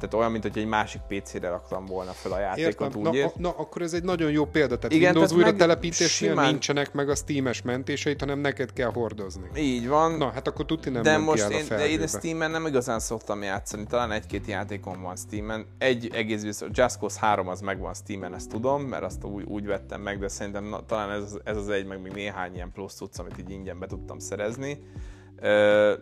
[0.02, 3.00] tehát olyan, mint hogy egy másik PC-re raktam volna fel a játékot, Értem?
[3.00, 4.76] úgy Na, a, na, akkor ez egy nagyon jó példa.
[4.78, 8.72] Tehát Igen, Windows tehát újra meg telepítésnél simán- nincsenek meg a Steam-es mentéseit, hanem neked
[8.72, 9.48] kell hordozni.
[9.56, 10.12] Így van.
[10.12, 12.98] Na, hát akkor tuti nem de most el a én, de én Steam-en nem igazán
[12.98, 15.66] szoktam játszani, talán egy-két játékom van Steam-en.
[15.78, 19.66] Egy egész biztos, Just Cause 3 az megvan Steam-en, ezt tudom, mert azt úgy, úgy
[19.66, 22.94] vettem meg, de szerintem na, talán ez, ez az egy, meg még néhány ilyen plusz
[22.94, 24.78] cucc, amit így ingyen be tudtam szerezni.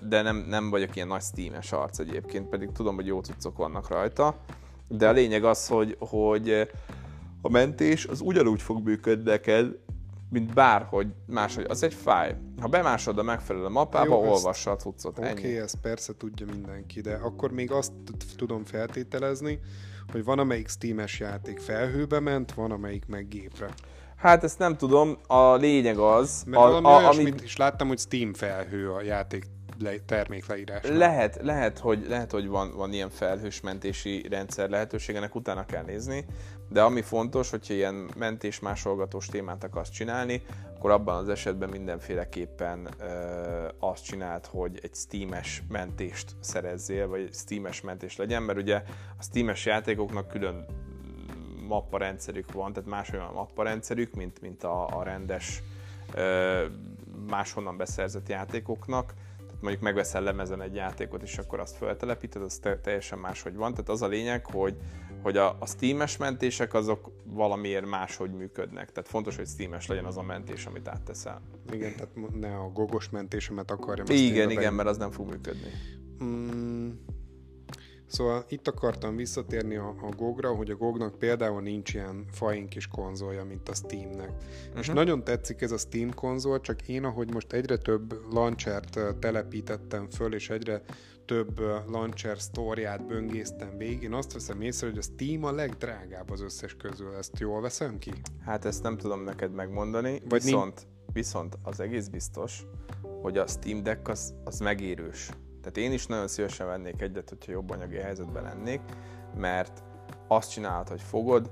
[0.09, 3.89] De nem, nem vagyok ilyen nagy Steam-es arc egyébként, pedig tudom, hogy jó cuccok vannak
[3.89, 4.37] rajta.
[4.89, 6.69] De a lényeg az, hogy, hogy
[7.43, 9.77] a mentés az ugyanúgy fog működni neked,
[10.31, 11.65] mint bárhogy máshogy.
[11.69, 12.37] Az egy fáj.
[12.61, 15.19] Ha bemásod a megfelelő mappába, Jó, olvassa a cuccot.
[15.19, 17.93] Oké, okay, ezt persze tudja mindenki, de akkor még azt
[18.37, 19.61] tudom feltételezni,
[20.13, 23.69] hogy van amelyik Steam-es játék felhőbe ment, van amelyik meg gépre.
[24.21, 26.43] Hát ezt nem tudom, a lényeg az...
[26.47, 29.45] Mert a, valami a, amit is láttam, hogy Steam felhő a játék
[29.79, 30.83] le, termékleírás.
[30.89, 35.83] Lehet, lehet, hogy, lehet, hogy van, van ilyen felhős mentési rendszer lehetőség, ennek utána kell
[35.83, 36.25] nézni,
[36.69, 40.43] de ami fontos, hogyha ilyen mentés másolgatós témát akarsz csinálni,
[40.77, 43.05] akkor abban az esetben mindenféleképpen ö,
[43.79, 48.83] azt csinált, hogy egy Steam-es mentést szerezzél, vagy egy Steam-es mentés legyen, mert ugye
[49.19, 50.67] a Steam-es játékoknak külön
[51.71, 55.63] mappa rendszerük van, tehát más olyan mappa rendszerük, mint, mint a, a rendes
[56.15, 56.65] ö,
[57.29, 59.15] máshonnan beszerzett játékoknak
[59.61, 63.71] mondjuk megveszel lemezen egy játékot, és akkor azt feltelepíted, az te, teljesen máshogy van.
[63.71, 64.77] Tehát az a lényeg, hogy,
[65.23, 68.93] hogy a, a Steam-es mentések azok valamiért máshogy működnek.
[68.93, 71.41] Tehát fontos, hogy Steam-es legyen az a mentés, amit átteszel.
[71.73, 74.07] Igen, tehát ne a gogos mentésemet akarjam.
[74.09, 75.71] Igen, igen, mert az nem fog működni.
[76.25, 76.91] Mm,
[78.11, 82.87] Szóval itt akartam visszatérni a, a GOG-ra, hogy a GOG-nak például nincs ilyen fain kis
[82.87, 84.31] konzolja, mint a Steam-nek.
[84.31, 84.79] Uh-huh.
[84.79, 84.97] És mhm.
[84.97, 90.35] nagyon tetszik ez a Steam konzol, csak én, ahogy most egyre több launchert telepítettem föl,
[90.35, 90.83] és egyre
[91.25, 91.59] több
[91.89, 96.77] launcher sztoriát böngésztem végig, én azt veszem észre, hogy a Steam a legdrágább az összes
[96.77, 97.15] közül.
[97.15, 98.13] Ezt jól veszem ki?
[98.45, 102.67] Hát ezt nem tudom neked megmondani, Vagy viszont, viszont az egész biztos,
[103.23, 105.31] hogy a Steam Deck az, az megérős.
[105.61, 108.81] Tehát én is nagyon szívesen vennék egyet, hogyha jobb anyagi helyzetben lennék,
[109.37, 109.83] mert
[110.29, 111.51] azt csinálod, hogy fogod,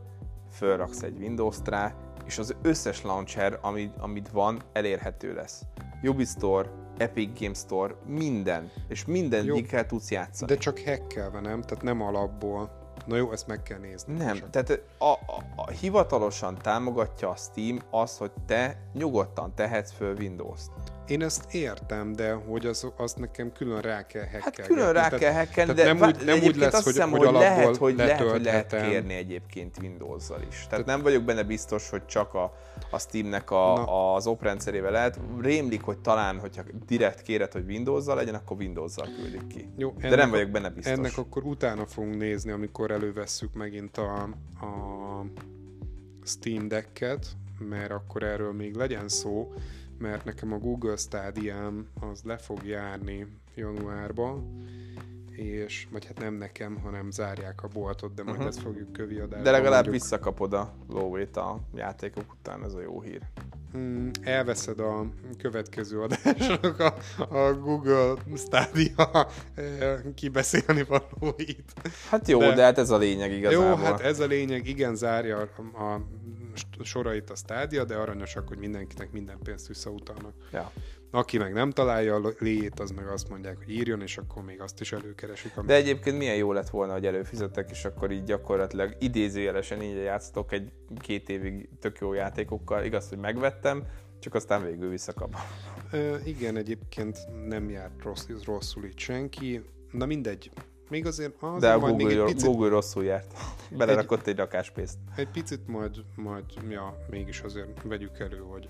[0.53, 1.95] fölraksz egy Windows-t rá,
[2.27, 5.63] és az összes launcher, amit, amit van, elérhető lesz.
[6.03, 10.53] Ubisoft, Epic Games Store, minden, és mindegyikkel tudsz játszani.
[10.53, 11.63] De csak hackelve, nem?
[11.63, 12.71] Tehát nem alapból.
[13.07, 14.17] Na jó, ezt meg kell nézni.
[14.17, 14.51] Nem, csak.
[14.51, 20.71] tehát a, a, a, hivatalosan támogatja a Steam azt, hogy te nyugodtan tehetsz föl Windows-t.
[21.09, 24.55] Én ezt értem, de hogy az, az nekem külön rá kell hekkelni.
[24.57, 27.33] Hát külön rá kell hekkelni, de nem úgy, nem úgy lesz, azt hiszem, hogy, hogy
[27.33, 30.55] lehet, hogy lehet, hogy lehet kérni egyébként Windows-zal is.
[30.55, 32.53] Tehát, Tehát nem vagyok benne biztos, hogy csak a,
[32.91, 35.21] a Steamnek a, az oprendszerével lehet.
[35.41, 39.69] Rémlik, hogy talán, hogyha direkt kéred, hogy Windows-zal legyen, akkor Windows-zal küldik ki.
[39.77, 40.93] Jó, de nem vagyok benne biztos.
[40.93, 44.23] Ennek akkor utána fogunk nézni, amikor elővesszük megint a,
[44.61, 45.25] a
[46.25, 47.27] Steam Deck-et,
[47.59, 49.53] mert akkor erről még legyen szó,
[49.99, 54.67] mert nekem a Google stadia az le fog járni januárban,
[55.39, 58.49] és, vagy hát nem nekem, hanem zárják a boltot, de majd uh-huh.
[58.49, 59.43] ezt fogjuk kövi adásban.
[59.43, 59.95] De legalább mondjuk.
[59.95, 63.21] visszakapod a lóvét a játékok után, ez a jó hír.
[63.77, 65.07] Mm, elveszed a
[65.39, 66.95] következő adásnak a,
[67.37, 71.73] a Google Stadia eh, kibeszélni valóit.
[72.11, 73.67] Hát jó, de, de hát ez a lényeg igazából.
[73.67, 76.01] Jó, hát ez a lényeg, igen, zárja a, a
[76.83, 80.35] sorait a stádia, de aranyosak, hogy mindenkinek minden pénzt visszautalnak.
[80.53, 80.73] Ja.
[81.11, 84.61] Aki meg nem találja a léjét, az meg azt mondják, hogy írjon, és akkor még
[84.61, 85.61] azt is előkeresik.
[85.61, 90.53] De egyébként milyen jó lett volna, hogy előfizetek, és akkor így gyakorlatilag idézőjelesen így játszottok
[90.53, 92.85] egy két évig tök jó játékokkal.
[92.85, 93.85] Igaz, hogy megvettem,
[94.19, 95.41] csak aztán végül visszakapom.
[95.91, 99.63] E, igen, egyébként nem járt rossz, rosszul itt senki.
[99.93, 100.51] Na mindegy,
[100.89, 102.49] még azért az De a Google, még egy picit...
[102.49, 103.33] Google rosszul járt.
[103.79, 104.99] Belerakott egy, egy rakáspészt.
[105.17, 108.69] Egy picit majd, majd, ja, mégis azért vegyük elő, hogy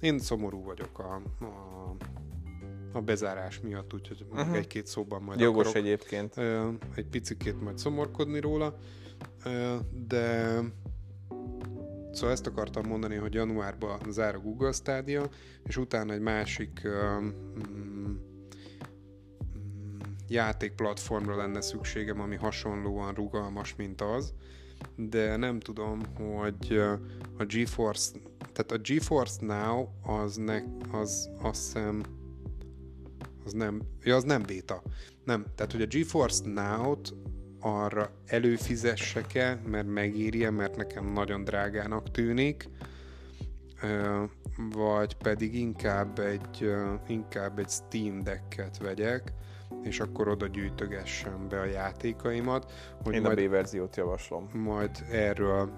[0.00, 1.94] én szomorú vagyok a, a,
[2.92, 4.56] a bezárás miatt, úgyhogy uh-huh.
[4.56, 6.36] egy-két szóban majd Jogos akarok, egyébként.
[6.94, 8.76] Egy picikét majd szomorkodni róla,
[10.06, 10.58] de
[12.12, 15.28] Szóval ezt akartam mondani, hogy januárban zár a Google Stadia,
[15.66, 17.28] és utána egy másik mm,
[20.32, 24.34] játékplatformra lenne szükségem, ami hasonlóan rugalmas, mint az,
[24.96, 26.80] de nem tudom, hogy
[27.38, 28.18] a GeForce,
[28.52, 32.02] tehát a GeForce Now az, ne, az azt hiszem,
[33.44, 34.82] az nem, ja, az nem beta.
[35.24, 37.14] Nem, tehát hogy a GeForce Now-t
[37.60, 42.68] arra előfizessek-e, mert megírja, mert nekem nagyon drágának tűnik,
[44.70, 46.72] vagy pedig inkább egy,
[47.06, 49.32] inkább egy Steam Deck-et vegyek,
[49.82, 52.72] és akkor oda gyűjtögessem be a játékaimat.
[53.04, 54.48] Hogy Én majd, a B-verziót javaslom.
[54.52, 55.70] Majd erről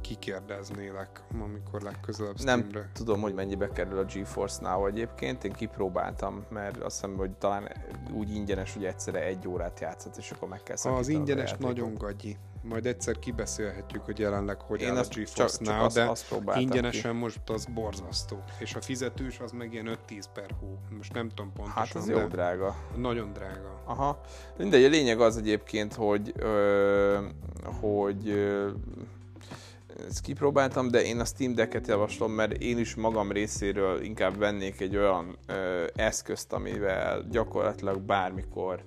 [0.00, 2.78] kikérdeznélek, amikor legközelebb Steamre.
[2.78, 7.30] Nem tudom, hogy mennyibe kerül a GeForce Now egyébként, én kipróbáltam, mert azt hiszem, hogy
[7.30, 7.68] talán
[8.12, 12.36] úgy ingyenes, hogy egyszerre egy órát játszott, és akkor meg kell Az ingyenes nagyon gagyi
[12.62, 16.32] majd egyszer kibeszélhetjük, hogy jelenleg hogy Én áll a GeForce csak, Now, csak de azt,
[16.32, 17.18] azt ingyenesen ki.
[17.18, 18.42] most az borzasztó.
[18.58, 20.78] És a fizetős az meg ilyen 5-10 per hó.
[20.96, 21.82] Most nem tudom pontosan.
[21.82, 22.76] Hát az jó drága.
[22.96, 23.82] Nagyon drága.
[23.84, 24.20] Aha.
[24.56, 27.18] Mindegy, a lényeg az egyébként, hogy, ö,
[27.80, 28.70] hogy ö,
[30.08, 34.80] ezt kipróbáltam, de én a Steam Deck-et javaslom, mert én is magam részéről inkább vennék
[34.80, 38.82] egy olyan ö, eszközt, amivel gyakorlatilag bármikor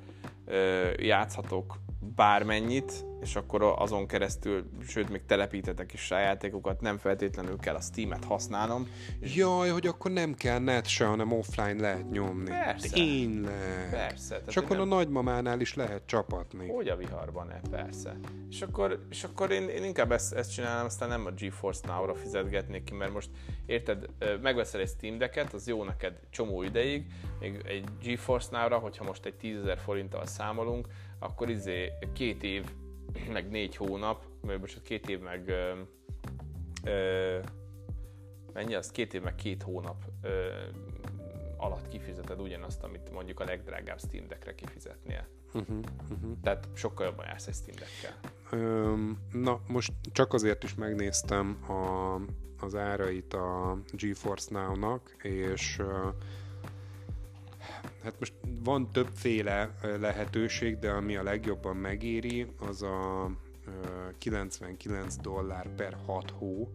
[0.46, 1.84] ö, játszhatok
[2.16, 8.24] bármennyit, és akkor azon keresztül, sőt, még telepítetek is játékokat, nem feltétlenül kell a Steam-et
[8.24, 8.88] használnom.
[9.20, 12.50] És Jaj, hogy akkor nem kell net se, hanem offline lehet nyomni.
[12.50, 12.90] Persze.
[12.90, 13.90] Tényleg.
[13.92, 14.42] Persze.
[14.48, 14.92] És akkor nem...
[14.92, 16.68] a nagymamánál is lehet csapatni.
[16.68, 17.70] Hogy a viharban, ne?
[17.70, 18.20] Persze.
[18.50, 22.16] És akkor, és akkor én, én inkább ezt, ezt csinálom, aztán nem a GeForce Now-ra
[22.16, 23.30] fizetgetnék ki, mert most
[23.66, 24.06] érted,
[24.42, 27.06] megveszel egy Steam Deck-et, az jó neked csomó ideig,
[27.40, 30.88] még egy GeForce Now-ra, hogyha most egy 10 forinttal számolunk,
[31.20, 32.66] akkor izé két év
[33.32, 35.72] meg négy hónap, vagy most két év meg ö,
[36.84, 37.40] ö,
[38.54, 38.92] mennyi az?
[38.92, 40.48] Két év meg két hónap ö,
[41.58, 45.28] alatt kifizeted ugyanazt, amit mondjuk a legdrágább Steam Deckre kifizetnél.
[45.54, 45.78] Uh-huh,
[46.10, 46.32] uh-huh.
[46.44, 48.20] Tehát sokkal jobban jársz egy Steam Deckkel.
[49.32, 52.16] na, most csak azért is megnéztem a,
[52.66, 55.82] az árait a GeForce Now-nak, és
[58.06, 58.34] Hát most
[58.64, 63.30] van többféle lehetőség, de ami a legjobban megéri, az a
[64.18, 66.70] 99 dollár per 6 hó,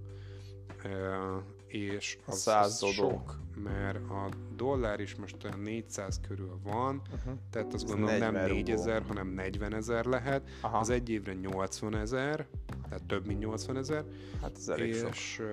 [1.66, 7.34] és az, 100 az sok, mert a dollár is most olyan 400 körül van, uh-huh.
[7.50, 10.78] tehát azt gondolom nem 4000, hanem 40 ezer lehet, Aha.
[10.78, 12.46] az egy évre 80 ezer,
[12.82, 14.04] tehát több mint 80 ezer,
[14.40, 15.46] hát ez elég és sok.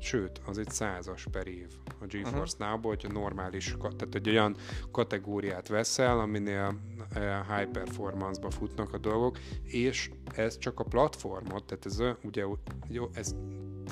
[0.00, 1.68] Sőt, az egy százas per év
[2.00, 2.68] a GeForce uh-huh.
[2.68, 4.56] Now-ból, hogyha normális, tehát egy olyan
[4.90, 6.78] kategóriát veszel, aminél
[7.12, 12.44] eh, high performance-ba futnak a dolgok, és ez csak a platformot, tehát ez ugye,
[12.88, 13.34] jó, ez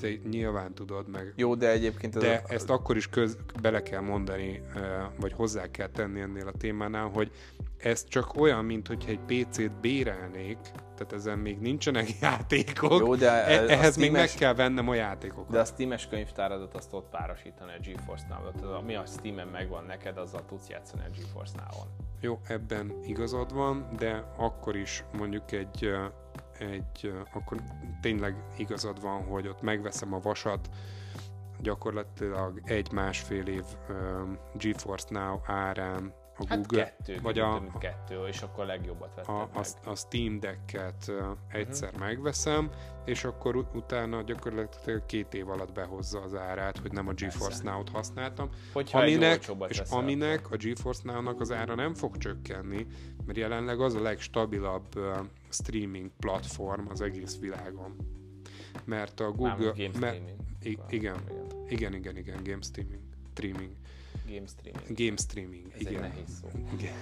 [0.01, 1.33] te nyilván tudod meg.
[1.37, 2.17] Jó, de egyébként...
[2.17, 2.53] Ez de a...
[2.53, 7.09] ezt akkor is köz, bele kell mondani, eh, vagy hozzá kell tenni ennél a témánál,
[7.09, 7.31] hogy
[7.77, 10.59] ez csak olyan, mint hogyha egy PC-t bérelnék,
[10.97, 13.01] tehát ezen még nincsenek játékok.
[13.01, 15.51] Jó, de e- ehhez még meg kell vennem a játékokat.
[15.51, 18.63] De a Steam-es könyvtáradat azt ott párosítani a GeForce Now-ot.
[18.63, 21.87] Ami a Steam-en megvan neked, azzal tudsz játszani a GeForce Now-on.
[22.21, 25.91] Jó, ebben igazad van, de akkor is mondjuk egy,
[26.59, 27.63] egy akkor
[28.01, 30.69] tényleg igazad van, hogy ott megveszem a vasat,
[31.61, 33.65] gyakorlatilag egy-másfél év
[34.55, 39.35] GeForce Now árán a hát Google, kettő, vagy a, kettő, és akkor a legjobbat vettem
[39.35, 39.65] a, meg.
[39.85, 41.17] A, a Steam Deck-et uh,
[41.49, 42.07] egyszer uh-huh.
[42.07, 42.71] megveszem,
[43.05, 47.89] és akkor utána gyakorlatilag két év alatt behozza az árát, hogy nem a GeForce Now-t
[47.89, 48.49] használtam.
[48.73, 52.87] Hogyha aminek, és veszel, aminek a GeForce Now-nak az ára nem fog csökkenni,
[53.27, 55.17] mert jelenleg az a legstabilabb uh,
[55.49, 57.97] streaming platform az egész világon.
[58.85, 59.73] Mert a Google...
[59.77, 60.41] game streaming.
[60.63, 61.17] igen, igen,
[61.69, 63.03] igen, igen, igen, game streaming.
[63.31, 63.71] streaming
[64.27, 64.99] Game streaming.
[64.99, 66.05] Game streaming, Ez igen.
[66.05, 66.49] egy nehéz szó.
[66.79, 66.95] Igen.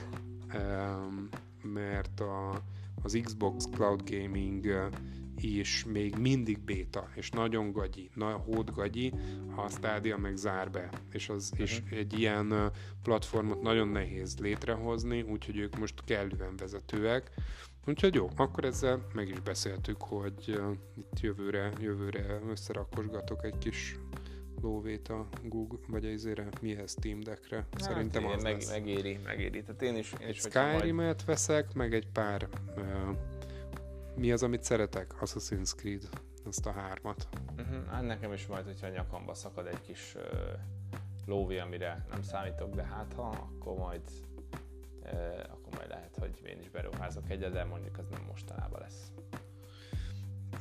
[0.55, 1.29] Um,
[1.63, 2.63] mert a,
[3.03, 4.91] az Xbox Cloud Gaming
[5.37, 8.45] is még mindig béta, és nagyon gagyi, na,
[8.75, 9.13] gagyi,
[9.55, 11.67] ha a Stadia meg zár be, és, az, uh-huh.
[11.67, 12.73] és egy ilyen
[13.03, 17.31] platformot nagyon nehéz létrehozni, úgyhogy ők most kellően vezetőek,
[17.87, 23.99] Úgyhogy jó, akkor ezzel meg is beszéltük, hogy uh, itt jövőre, jövőre összerakosgatok egy kis
[24.65, 27.57] lóvét a Google, vagy ezére mihez Steam Deckre.
[27.57, 28.71] Hát Szerintem az meg, lesz.
[28.71, 29.63] Megéri, megéri.
[29.63, 31.25] Tehát én is, én is Skyrim-et majd...
[31.25, 33.17] veszek, meg egy pár uh,
[34.17, 35.15] mi az, amit szeretek?
[35.21, 36.09] Assassin's Creed,
[36.45, 37.29] azt a hármat.
[37.59, 37.87] Uh-huh.
[37.87, 40.23] Hát nekem is majd, hogyha nyakamba szakad egy kis uh,
[41.27, 44.03] lóvé, amire nem számítok, de hát ha, akkor majd
[45.03, 49.13] uh, akkor majd lehet, hogy én is beruházok egyet, de mondjuk az nem mostanában lesz.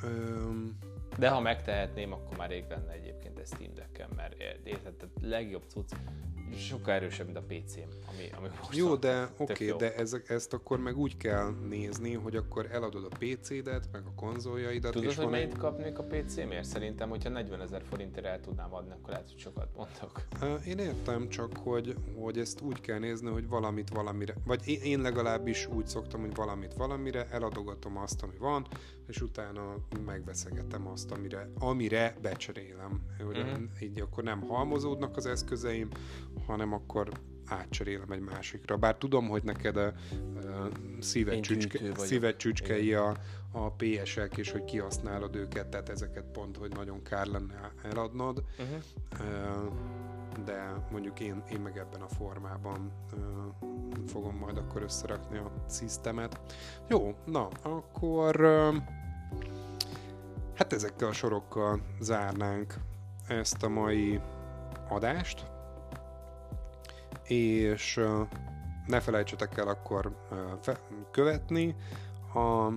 [0.04, 0.78] Um,
[1.18, 3.12] de ha megtehetném, akkor már rég lenne egyébként egy
[3.46, 5.96] Steam Deck-en, mert érted, legjobb cucc,
[6.58, 10.54] sokkal erősebb, mint a PC-m, ami, ami most Jó, de oké, okay, de ez, ezt
[10.54, 14.91] akkor meg úgy kell nézni, hogy akkor eladod a PC-det, meg a konzoljaidat.
[14.91, 15.58] Tudod, és hogy mennyit egy...
[15.58, 16.64] kapnék a PC-mért?
[16.64, 20.22] Szerintem, hogyha 40 ezer forintért el tudnám adni, akkor lehet, hogy sokat mondok.
[20.66, 25.68] Én értem, csak hogy, hogy ezt úgy kell nézni, hogy valamit valamire, vagy én legalábbis
[25.68, 28.68] úgy szoktam, hogy valamit valamire, eladogatom azt, ami van,
[29.08, 29.76] és utána
[30.06, 33.01] megveszegetem azt, amire, amire becserélem.
[33.26, 33.64] Hogy uh-huh.
[33.82, 35.89] így akkor nem halmozódnak az eszközeim,
[36.46, 37.10] hanem akkor
[37.46, 38.78] átcserélem egy másikra.
[38.78, 39.94] Bár tudom, hogy neked a, a
[41.00, 43.16] szíved, csücske, szíved csücskei a,
[43.52, 48.44] a PS-ek, és hogy kihasználod őket, tehát ezeket pont, hogy nagyon kár lenne eladnod.
[48.60, 49.74] Uh-huh.
[50.46, 52.91] De mondjuk én, én meg ebben a formában
[54.08, 56.39] fogom majd akkor összerakni a szisztemet.
[56.88, 58.41] Jó, na, akkor
[60.54, 62.74] hát ezekkel a sorokkal zárnánk
[63.28, 64.20] ezt a mai
[64.89, 65.53] adást
[67.28, 68.01] és
[68.88, 70.17] ne felejtsetek el akkor
[71.11, 71.76] követni
[72.34, 72.71] a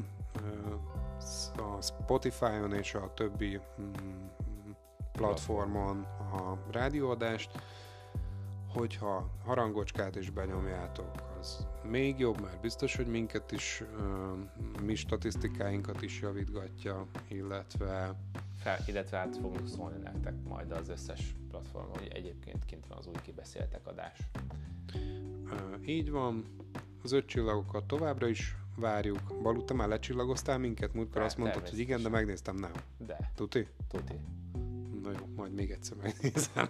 [1.56, 4.30] a Spotify-on és a többi mm,
[5.12, 7.50] platformon a rádióadást,
[8.74, 13.82] hogyha harangocskát is benyomjátok, az még jobb, mert biztos, hogy minket is,
[14.82, 18.14] mi statisztikáinkat is javítgatja, illetve
[18.86, 23.20] illetve át fogunk szólni nektek majd az összes platformon, hogy egyébként kint van az új
[23.22, 24.18] kibeszéltek adás.
[25.86, 26.44] Így van,
[27.02, 29.20] az öt csillagokat továbbra is várjuk.
[29.42, 30.94] Balú, te már lecsillagoztál minket?
[30.94, 32.72] Múltkor azt mondtad, hogy igen, de megnéztem, nem.
[32.98, 33.32] De.
[33.34, 33.66] Tuti?
[33.88, 34.14] Tuti.
[35.02, 36.68] Na jó, majd még egyszer megnézem.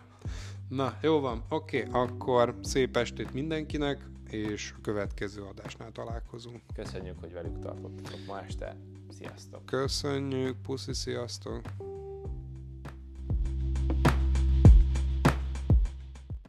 [0.68, 6.62] Na, jó van, oké, okay, akkor szép estét mindenkinek, és a következő adásnál találkozunk.
[6.74, 8.76] Köszönjük, hogy velük tartottatok ma este.
[9.18, 9.66] Sziasztok!
[9.66, 11.62] Köszönjük, puszi, sziasztok!